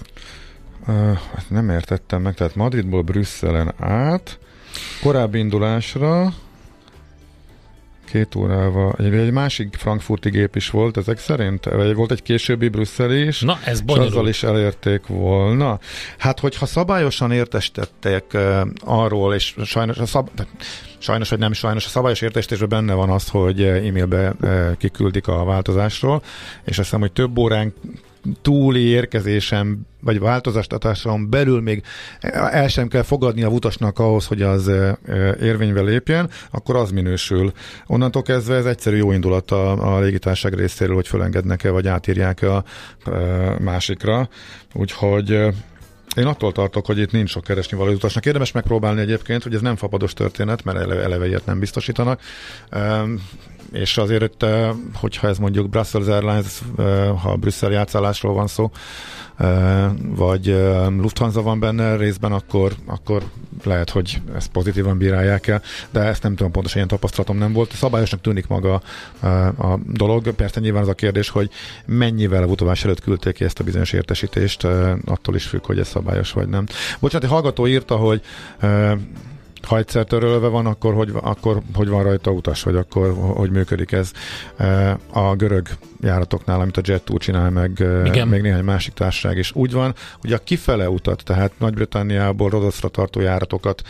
Uh, 0.88 1.18
nem 1.48 1.70
értettem 1.70 2.22
meg, 2.22 2.36
tehát 2.36 2.56
Madridból 2.56 3.02
Brüsszelen 3.02 3.74
át, 3.80 4.40
Korábbi 5.02 5.40
indulásra 5.40 6.34
két 8.12 8.36
órával. 8.36 8.96
Egy, 8.98 9.14
egy 9.14 9.32
másik 9.32 9.76
frankfurti 9.78 10.30
gép 10.30 10.56
is 10.56 10.70
volt 10.70 10.98
ezek 10.98 11.20
szerint? 11.20 11.66
Vagy 11.66 11.96
volt 11.96 12.12
egy 12.12 12.22
későbbi 12.22 12.68
brüsszeli 12.68 13.26
is? 13.26 13.42
Na, 13.42 13.60
ez 13.66 13.82
bonyolult. 13.82 14.12
azzal 14.12 14.28
is 14.28 14.44
elérték 14.44 15.08
volna. 15.08 15.80
Hát, 16.18 16.40
hogyha 16.40 16.66
szabályosan 16.66 17.32
értestettek 17.32 18.24
uh, 18.34 18.62
arról, 18.80 19.34
és 19.34 19.56
sajnos 19.64 19.98
a 19.98 20.06
szab... 20.06 20.30
Sajnos, 20.98 21.30
vagy 21.30 21.40
nem 21.40 21.54
sajnos, 21.54 21.86
a 21.86 21.90
szabályos 21.90 22.22
értesítésben 22.22 22.70
benne 22.70 22.94
van 22.94 23.10
az, 23.10 23.30
hogy 23.30 23.64
e-mailbe 23.64 24.34
kiküldik 24.78 25.28
a 25.28 25.44
változásról, 25.44 26.22
és 26.64 26.78
azt 26.78 26.78
hiszem, 26.78 27.00
hogy 27.00 27.12
több 27.12 27.38
órán 27.38 27.74
túli 28.42 28.82
érkezésem, 28.82 29.86
vagy 30.02 30.20
változtatáson 30.20 31.30
belül 31.30 31.62
még 31.62 31.84
el 32.52 32.68
sem 32.68 32.88
kell 32.88 33.02
fogadni 33.02 33.44
a 33.44 33.48
utasnak 33.48 34.00
ahhoz, 34.00 34.26
hogy 34.26 34.42
az 34.42 34.72
érvénybe 35.42 35.82
lépjen, 35.82 36.30
akkor 36.52 36.76
az 36.76 36.92
minősül. 36.92 37.52
Onnantól 37.88 38.22
kezdve 38.22 38.56
ez 38.56 38.66
egyszerű 38.66 38.98
jó 38.98 39.12
indulat 39.12 39.52
a, 39.52 39.96
a 39.96 40.00
légitárság 40.00 40.54
részéről, 40.54 40.96
hogy 40.96 41.08
fölengednek-e, 41.08 41.70
vagy 41.70 41.88
átírják-e 41.88 42.56
a 42.56 42.64
másikra. 43.60 44.30
Úgyhogy 44.74 45.30
én 46.16 46.26
attól 46.26 46.52
tartok, 46.52 46.86
hogy 46.86 46.98
itt 46.98 47.12
nincs 47.12 47.30
sok 47.30 47.44
keresni 47.44 47.78
való 47.78 47.92
utasnak. 47.92 48.26
Érdemes 48.26 48.52
megpróbálni 48.52 49.02
egyébként, 49.02 49.44
hogy 49.44 49.54
ez 49.54 49.62
nem 49.62 49.76
fapados 49.76 50.14
történet, 50.14 50.64
mert 50.64 50.78
eleve, 50.78 51.02
eleve 51.02 51.28
ilyet 51.28 51.46
nem 51.46 51.60
biztosítanak 51.60 52.22
és 53.72 53.98
azért, 53.98 54.46
hogyha 54.94 55.28
ez 55.28 55.38
mondjuk 55.38 55.70
Brussels 55.70 56.08
Airlines, 56.08 56.62
ha 57.22 57.36
Brüsszel 57.36 57.72
játszálásról 57.72 58.34
van 58.34 58.48
szó, 58.48 58.72
vagy 60.00 60.46
Lufthansa 60.98 61.42
van 61.42 61.60
benne 61.60 61.96
részben, 61.96 62.32
akkor, 62.32 62.74
akkor 62.86 63.24
lehet, 63.64 63.90
hogy 63.90 64.22
ezt 64.36 64.50
pozitívan 64.52 64.98
bírálják 64.98 65.48
el, 65.48 65.62
de 65.90 66.00
ezt 66.00 66.24
nem 66.24 66.36
tudom 66.36 66.52
pontosan, 66.52 66.78
ilyen 66.78 66.88
tapasztalatom 66.88 67.38
nem 67.38 67.54
volt. 67.54 67.72
Szabályosnak 67.72 68.22
tűnik 68.22 68.48
maga 68.48 68.82
a 69.58 69.80
dolog. 69.86 70.32
Persze 70.32 70.60
nyilván 70.60 70.82
az 70.82 70.88
a 70.88 70.94
kérdés, 70.94 71.30
hogy 71.30 71.50
mennyivel 71.86 72.44
a 72.44 72.46
utolás 72.46 72.84
előtt 72.84 73.02
küldték 73.02 73.34
ki 73.34 73.44
ezt 73.44 73.60
a 73.60 73.64
bizonyos 73.64 73.94
értesítést, 73.94 74.64
attól 75.06 75.36
is 75.36 75.46
függ, 75.46 75.66
hogy 75.66 75.80
ez 75.80 75.88
szabályos 75.88 76.32
vagy 76.32 76.48
nem. 76.48 76.66
Bocsánat, 77.00 77.26
egy 77.26 77.34
hallgató 77.34 77.68
írta, 77.68 77.96
hogy 77.96 78.22
ha 79.68 79.78
egyszer 79.78 80.06
törölve 80.06 80.48
van, 80.48 80.66
akkor 80.66 80.94
hogy, 80.94 81.12
akkor 81.22 81.62
hogy 81.74 81.88
van 81.88 82.04
rajta 82.04 82.32
utas, 82.32 82.64
vagy 82.64 82.76
akkor 82.76 83.14
hogy 83.36 83.52
működik 83.52 83.92
ez 83.92 84.12
e, 84.58 84.98
a 85.12 85.36
görög 85.36 85.68
járatoknál, 86.02 86.60
amit 86.60 86.78
a 86.78 86.82
Jet2 86.82 87.18
csinál, 87.18 87.50
meg 87.50 87.82
e, 87.82 88.06
Igen. 88.06 88.28
még 88.28 88.42
néhány 88.42 88.64
másik 88.64 88.94
társaság 88.94 89.38
is. 89.38 89.56
Úgy 89.56 89.72
van, 89.72 89.96
hogy 90.20 90.34
a 90.34 90.38
kifele 90.38 90.90
utat, 90.90 91.24
tehát 91.24 91.52
Nagy-Britanniából 91.60 92.50
Rodoszra 92.50 92.88
tartó 92.88 93.22
járatokat 93.22 93.82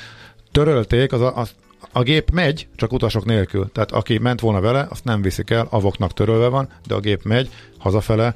törölték, 0.52 1.13
az, 1.13 1.22
az 1.36 1.54
a 1.92 2.02
gép 2.02 2.32
megy, 2.32 2.68
csak 2.76 2.94
utasok 2.94 3.26
nélkül. 3.26 3.72
Tehát 3.72 3.92
aki 3.92 4.18
ment 4.18 4.40
volna 4.40 4.62
vele, 4.62 4.88
azt 4.90 5.04
nem 5.04 5.22
viszik 5.22 5.50
el, 5.50 5.68
avoknak 5.70 6.13
törölve 6.13 6.48
van, 6.48 6.70
de 6.88 6.94
a 6.94 7.00
gép 7.00 7.24
megy 7.24 7.50
hazafele, 7.78 8.36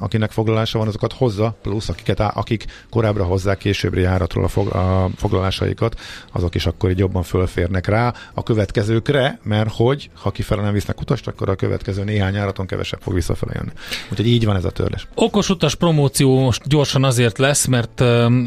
akinek 0.00 0.30
foglalása 0.30 0.78
van, 0.78 0.86
azokat 0.86 1.12
hozza, 1.12 1.56
plusz 1.62 1.88
akiket, 1.88 2.20
akik 2.20 2.64
korábbra 2.90 3.24
hozzák 3.24 3.58
későbbre 3.58 4.00
járatról 4.00 4.44
a, 4.44 4.48
fog, 4.48 4.74
a 4.74 5.08
foglalásaikat, 5.16 6.00
azok 6.32 6.54
is 6.54 6.66
akkor 6.66 6.90
így 6.90 6.98
jobban 6.98 7.22
fölférnek 7.22 7.86
rá 7.86 8.14
a 8.34 8.42
következőkre, 8.42 9.38
mert 9.42 9.70
hogy 9.72 10.10
ha 10.14 10.30
kifele 10.30 10.62
nem 10.62 10.72
visznek 10.72 11.00
utast, 11.00 11.26
akkor 11.26 11.48
a 11.48 11.54
következő 11.54 12.04
néhány 12.04 12.34
járaton 12.34 12.66
kevesebb 12.66 13.00
fog 13.00 13.14
visszafele 13.14 13.52
jönni. 13.54 13.70
Úgyhogy 14.10 14.26
így 14.26 14.44
van 14.44 14.56
ez 14.56 14.64
a 14.64 14.70
törlés. 14.70 15.06
Okos 15.14 15.48
utas 15.48 15.74
promóció 15.74 16.40
most 16.40 16.68
gyorsan 16.68 17.04
azért 17.04 17.38
lesz, 17.38 17.66
mert 17.66 18.04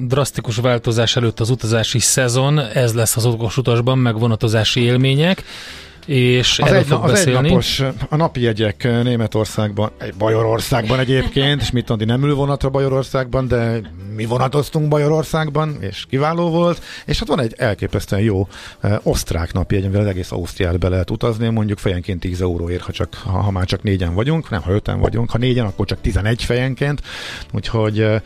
drasztikus 0.08 0.56
változás 0.56 1.16
előtt 1.16 1.40
az 1.40 1.50
utazási 1.50 2.00
szezon, 2.00 2.60
ez 2.60 2.94
lesz 2.94 3.16
az 3.16 3.26
okos 3.26 3.58
utasban, 3.58 3.98
meg 3.98 4.20
vonatozási 4.20 4.82
élmények. 4.82 5.44
És 6.06 6.60
az 6.60 6.68
erről 6.68 6.80
egy, 6.80 6.86
fog 6.86 7.04
az 7.04 7.12
beszélni. 7.12 7.48
egynapos, 7.48 7.82
a 8.10 8.16
napi 8.16 8.42
jegyek 8.42 8.84
Németországban, 8.84 9.92
egy 9.98 10.14
Bajorországban 10.14 11.00
egyébként, 11.00 11.62
és 11.62 11.72
mit 11.72 11.86
tudni, 11.86 12.06
nem 12.06 12.24
ül 12.24 12.36
vonatra 12.36 12.70
Bajorországban, 12.70 13.48
de 13.48 13.82
mi 14.16 14.26
vonatoztunk 14.26 14.88
Bajorországban, 14.88 15.78
és 15.80 16.06
kiváló 16.10 16.50
volt, 16.50 16.82
és 17.06 17.20
hát 17.20 17.28
van 17.28 17.40
egy 17.40 17.54
elképesztően 17.58 18.22
jó 18.22 18.48
eh, 18.80 18.98
osztrák 19.04 19.54
napi 19.54 19.76
jegy, 19.76 19.84
amivel 19.84 20.02
az 20.02 20.08
egész 20.08 20.32
Ausztriát 20.32 20.80
be 20.80 20.90
lehet 20.90 21.12
utazni, 21.12 21.50
mondjuk 21.50 21.78
fejenként 21.78 22.20
10 22.20 22.42
euróért, 22.42 22.84
ha, 22.84 22.92
csak, 22.92 23.14
ha, 23.14 23.42
ha 23.42 23.52
már 23.52 23.66
csak 23.66 23.84
négyen 23.84 24.14
vagyunk, 24.14 24.50
nem, 24.50 24.62
ha 24.62 24.72
öten 24.72 25.00
vagyunk, 25.00 25.32
ha 25.32 25.38
négyen, 25.38 25.66
akkor 25.66 25.86
csak 25.86 26.02
11 26.02 26.44
fejenként, 26.44 27.02
úgyhogy 27.52 28.00
eh, 28.00 28.22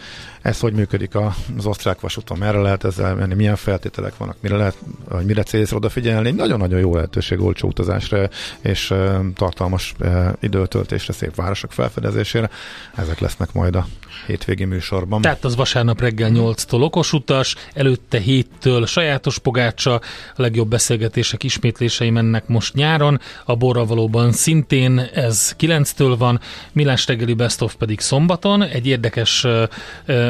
ez 0.47 0.59
hogy 0.59 0.73
működik 0.73 1.15
az 1.15 1.65
osztrák 1.65 1.99
vasúton, 1.99 2.37
merre 2.37 2.59
lehet 2.59 2.83
ezzel 2.83 3.15
menni, 3.15 3.33
milyen 3.33 3.55
feltételek 3.55 4.17
vannak, 4.17 4.35
mire 4.39 4.55
lehet, 4.55 4.77
vagy 5.09 5.25
mire 5.25 5.43
célzra 5.43 5.77
odafigyelni. 5.77 6.31
Nagyon-nagyon 6.31 6.79
jó 6.79 6.95
lehetőség 6.95 7.39
olcsó 7.39 7.67
utazásra 7.67 8.29
és 8.61 8.93
tartalmas 9.35 9.95
időtöltésre, 10.39 11.13
szép 11.13 11.35
városok 11.35 11.71
felfedezésére. 11.71 12.49
Ezek 12.95 13.19
lesznek 13.19 13.53
majd 13.53 13.75
a 13.75 13.87
hétvégi 14.27 14.65
műsorban. 14.65 15.21
Tehát 15.21 15.45
az 15.45 15.55
vasárnap 15.55 15.99
reggel 15.99 16.31
8-tól 16.33 16.81
okos 16.81 17.13
utas, 17.13 17.55
előtte 17.73 18.21
7-től 18.25 18.87
sajátos 18.87 19.37
pogácsa, 19.39 19.93
a 20.35 20.41
legjobb 20.41 20.69
beszélgetések 20.69 21.43
ismétlései 21.43 22.09
mennek 22.09 22.47
most 22.47 22.73
nyáron, 22.73 23.19
a 23.45 23.55
borra 23.55 23.85
valóban 23.85 24.31
szintén 24.31 24.99
ez 25.13 25.55
9-től 25.59 26.15
van, 26.17 26.39
Milás 26.71 27.07
reggeli 27.07 27.33
Best 27.33 27.61
of 27.61 27.75
pedig 27.75 27.99
szombaton, 27.99 28.63
egy 28.63 28.87
érdekes 28.87 29.45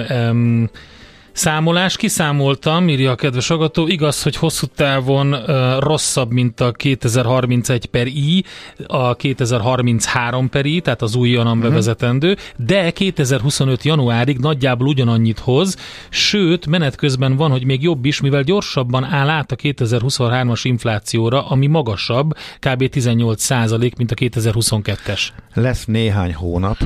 em, 0.08 0.70
Számolás, 1.38 1.98
kiszámoltam, 1.98 2.90
írja 2.90 3.12
a 3.12 3.16
kedves 3.16 3.50
agató, 3.50 3.88
igaz, 3.88 4.24
hogy 4.24 4.36
hosszú 4.36 4.66
távon 4.76 5.34
uh, 5.34 5.80
rosszabb, 5.80 6.32
mint 6.32 6.60
a 6.60 6.72
2031 6.72 7.86
per 7.86 8.08
I, 8.08 8.44
a 8.88 9.16
2033 9.16 10.50
per 10.50 10.66
I, 10.66 10.80
tehát 10.80 11.02
az 11.02 11.16
újonnan 11.16 11.60
bevezetendő, 11.60 12.38
de 12.56 12.92
2025 12.92 13.84
januárig 13.84 14.38
nagyjából 14.38 14.88
ugyanannyit 14.88 15.40
hoz, 15.40 15.76
sőt, 16.10 16.68
menet 16.68 16.96
közben 16.96 17.36
van, 17.36 17.52
hogy 17.52 17.66
még 17.66 17.84
jobb 17.84 18.06
is, 18.06 18.22
mivel 18.22 18.44
gyorsabban 18.44 19.04
áll 19.04 19.30
át 19.30 19.52
a 19.52 19.56
2023-as 19.56 20.60
inflációra, 20.64 21.48
ami 21.48 21.68
magasabb, 21.68 22.32
kb. 22.60 22.90
18 22.90 23.42
százalék, 23.44 23.96
mint 23.96 24.12
a 24.12 24.16
2022-es. 24.16 25.22
Lesz 25.54 25.86
néhány 25.86 26.34
hónap, 26.34 26.78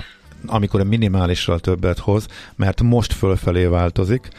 amikor 0.46 0.80
a 0.80 0.84
minimálisral 0.84 1.60
többet 1.60 2.00
hoz, 2.00 2.28
mert 2.56 2.82
most 2.82 3.14
fölfelé 3.14 3.66
változik, 3.66 4.30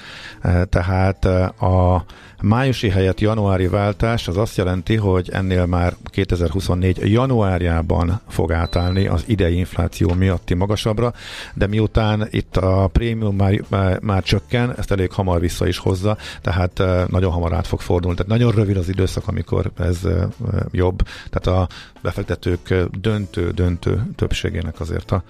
Eh, 0.43 0.63
tehát 0.65 1.25
eh, 1.25 1.63
a 1.63 2.05
májusi 2.41 2.89
helyett 2.89 3.21
januári 3.21 3.67
váltás 3.67 4.29
az 4.29 4.37
azt 4.37 4.57
jelenti, 4.57 4.97
hogy 4.97 5.31
ennél 5.33 5.67
már 5.67 5.97
2024 6.05 7.13
januárjában 7.13 8.21
fog 8.29 8.53
átállni 8.53 9.07
az 9.07 9.25
idei 9.27 9.57
infláció 9.57 10.13
miatti 10.15 10.55
magasabbra, 10.55 11.13
de 11.55 11.67
miután 11.67 12.29
itt 12.31 12.57
a 12.57 12.89
prémium 12.93 13.37
már, 13.37 13.63
már, 13.69 14.01
már 14.01 14.23
csökken, 14.23 14.75
ezt 14.79 14.91
elég 14.91 15.13
hamar 15.13 15.41
vissza 15.41 15.67
is 15.67 15.79
hozza, 15.79 16.17
tehát 16.41 16.81
eh, 16.81 17.05
nagyon 17.09 17.33
hamar 17.33 17.53
át 17.53 17.67
fog 17.67 17.81
fordulni. 17.81 18.17
Tehát 18.17 18.33
nagyon 18.33 18.53
rövid 18.53 18.77
az 18.77 18.89
időszak, 18.89 19.29
amikor 19.29 19.71
ez 19.79 20.05
eh, 20.05 20.23
jobb. 20.71 21.03
Tehát 21.31 21.61
a 21.61 21.69
befektetők 22.01 22.75
döntő-döntő 23.01 24.03
többségének 24.17 24.81
azért 24.81 25.11
a 25.11 25.23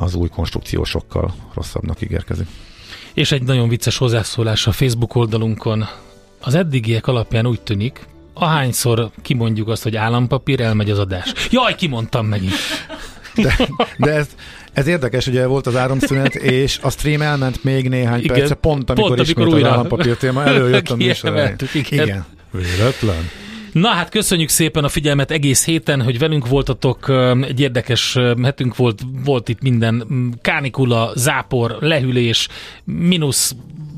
az 0.00 0.14
új 0.14 0.28
konstrukció 0.28 0.84
sokkal 0.84 1.34
rosszabbnak 1.54 2.00
ígérkezik. 2.00 2.46
És 3.14 3.32
egy 3.32 3.42
nagyon 3.42 3.68
vicces 3.68 3.96
hozzászólás 3.96 4.66
a 4.66 4.72
Facebook 4.72 5.14
oldalunkon. 5.14 5.88
Az 6.40 6.54
eddigiek 6.54 7.06
alapján 7.06 7.46
úgy 7.46 7.60
tűnik, 7.60 8.06
ahányszor 8.34 9.10
kimondjuk 9.22 9.68
azt, 9.68 9.82
hogy 9.82 9.96
állampapír, 9.96 10.60
elmegy 10.60 10.90
az 10.90 10.98
adás. 10.98 11.32
Jaj, 11.50 11.74
kimondtam 11.74 12.26
megint. 12.26 12.54
De, 13.34 13.68
de 13.96 14.10
ez, 14.10 14.28
ez 14.72 14.86
érdekes, 14.86 15.26
ugye 15.26 15.46
volt 15.46 15.66
az 15.66 15.76
áramszünet, 15.76 16.34
és 16.34 16.78
a 16.82 16.90
stream 16.90 17.22
elment 17.22 17.64
még 17.64 17.88
néhány 17.88 18.20
Igen, 18.22 18.36
perce, 18.36 18.54
pont 18.54 18.90
amikor, 18.90 19.08
pont, 19.08 19.20
ismét 19.20 19.36
amikor 19.36 19.54
újra 19.54 19.68
az 19.68 19.74
állampapír 19.74 20.16
téma 20.16 20.44
előjött 20.44 20.88
a 20.88 20.96
műsor. 20.96 21.56
Igen. 21.90 22.24
Véletlen. 22.50 23.30
Na 23.72 23.88
hát 23.88 24.08
köszönjük 24.08 24.48
szépen 24.48 24.84
a 24.84 24.88
figyelmet 24.88 25.30
egész 25.30 25.64
héten, 25.64 26.02
hogy 26.02 26.18
velünk 26.18 26.48
voltatok. 26.48 27.08
Egy 27.42 27.60
érdekes 27.60 28.18
hetünk 28.42 28.76
volt, 28.76 29.02
volt 29.24 29.48
itt 29.48 29.62
minden 29.62 30.04
kánikula, 30.42 31.12
zápor, 31.14 31.76
lehűlés, 31.80 32.48
mínusz 32.84 33.54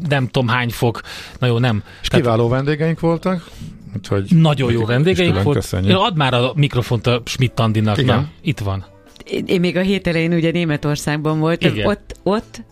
nem 0.08 0.28
tudom 0.28 0.48
hány 0.48 0.70
fok. 0.70 1.00
Na 1.38 1.46
jó, 1.46 1.58
nem. 1.58 1.82
És 2.02 2.08
kiváló 2.08 2.48
vendégeink 2.48 3.00
voltak, 3.00 3.50
úgyhogy 3.96 4.28
Nagyon 4.30 4.72
jó 4.72 4.84
vendégeink 4.84 5.42
volt. 5.42 5.56
Köszönjük. 5.56 5.98
Add 5.98 6.16
már 6.16 6.34
a 6.34 6.52
mikrofont 6.54 7.06
a 7.06 7.22
Schmidt 7.24 7.60
Andinak. 7.60 7.98
Igen. 7.98 8.16
Na, 8.16 8.28
itt 8.40 8.58
van. 8.58 8.84
Én, 9.24 9.44
én 9.46 9.60
még 9.60 9.76
a 9.76 9.80
hét 9.80 10.06
elején 10.06 10.32
ugye 10.32 10.50
Németországban 10.50 11.38
voltam, 11.38 11.72
Igen. 11.72 11.86
ott, 11.86 12.16
ott 12.22 12.62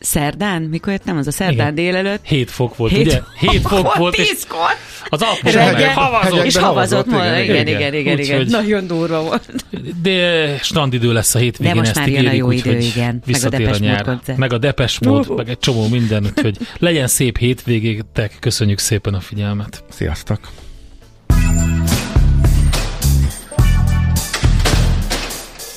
szerdán, 0.00 0.62
mikor 0.62 0.92
jöttem, 0.92 1.16
az 1.16 1.26
a 1.26 1.30
szerdán 1.30 1.54
Igen. 1.54 1.74
délelőtt, 1.74 2.20
7 2.26 2.50
fok 2.50 2.76
volt, 2.76 2.92
Hét- 2.92 3.06
ugye? 3.06 3.20
7 3.38 3.60
fok 3.60 3.94
volt, 3.94 4.16
és 4.16 4.36
az 5.08 5.22
Alpokon 5.22 5.52
havazott. 5.94 6.22
hegyekben 6.22 6.44
és 6.44 6.56
havazott, 6.56 6.62
havazott 6.62 7.06
volna, 7.10 7.38
igen, 7.40 7.42
igen, 7.42 7.66
igen. 7.66 7.78
igen, 7.80 7.94
igen, 7.94 8.18
igen, 8.18 8.38
Úgyhogy- 8.38 8.50
nagyon 8.50 8.86
durva 8.86 9.22
volt. 9.22 9.52
De 10.02 10.56
strandidő 10.62 11.12
lesz 11.12 11.34
a 11.34 11.38
hétvégén, 11.38 11.72
De 11.74 11.78
most 11.78 11.94
már 11.94 12.08
jön 12.08 12.26
a 12.26 12.32
jó 12.32 12.50
idő, 12.50 12.78
igen. 12.78 13.22
Meg 13.26 13.68
a 13.68 13.76
nyár. 13.78 14.02
koncert. 14.02 14.38
Meg 14.38 14.52
a 14.52 14.58
Depes 14.58 14.98
mód, 14.98 15.36
meg 15.36 15.48
egy 15.48 15.58
csomó 15.58 15.88
minden, 15.88 16.24
úgyhogy 16.24 16.56
legyen 16.78 17.06
szép 17.06 17.38
hétvégétek, 17.38 18.36
köszönjük 18.40 18.78
szépen 18.78 19.14
a 19.14 19.20
figyelmet. 19.20 19.84
Sziasztok! 19.90 20.40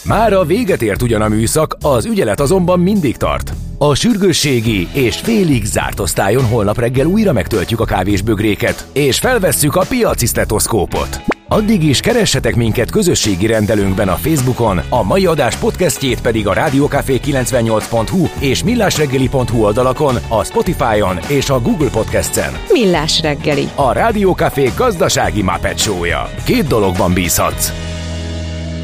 Mára 0.05 0.45
véget 0.45 0.81
ért 0.81 1.01
ugyan 1.01 1.21
a 1.21 1.27
műszak, 1.27 1.77
az 1.81 2.05
ügyelet 2.05 2.39
azonban 2.39 2.79
mindig 2.79 3.17
tart. 3.17 3.53
A 3.77 3.95
sürgősségi 3.95 4.87
és 4.93 5.15
félig 5.15 5.65
zárt 5.65 5.99
osztályon 5.99 6.45
holnap 6.45 6.79
reggel 6.79 7.05
újra 7.05 7.33
megtöltjük 7.33 7.79
a 7.79 7.85
kávésbögréket, 7.85 8.87
és 8.93 9.19
felvesszük 9.19 9.75
a 9.75 9.85
piaci 9.89 10.25
stetoszkópot. 10.25 11.21
Addig 11.47 11.83
is 11.83 11.99
keressetek 11.99 12.55
minket 12.55 12.91
közösségi 12.91 13.45
rendelőnkben 13.45 14.07
a 14.07 14.15
Facebookon, 14.15 14.81
a 14.89 15.03
mai 15.03 15.25
adás 15.25 15.55
podcastjét 15.55 16.21
pedig 16.21 16.47
a 16.47 16.53
rádiókafé 16.53 17.19
98.hu 17.25 18.27
és 18.39 18.63
millásreggeli.hu 18.63 19.63
oldalakon, 19.63 20.15
a 20.27 20.43
Spotify-on 20.43 21.19
és 21.27 21.49
a 21.49 21.59
Google 21.59 21.89
Podcast-en. 21.89 22.53
Millás 22.69 23.21
reggeli. 23.21 23.69
A 23.75 23.91
Rádiókafé 23.91 24.69
gazdasági 24.77 25.43
Show-ja. 25.75 26.29
Két 26.43 26.67
dologban 26.67 27.13
bízhatsz. 27.13 27.71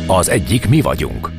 Az 0.07 0.29
egyik 0.29 0.69
mi 0.69 0.81
vagyunk. 0.81 1.38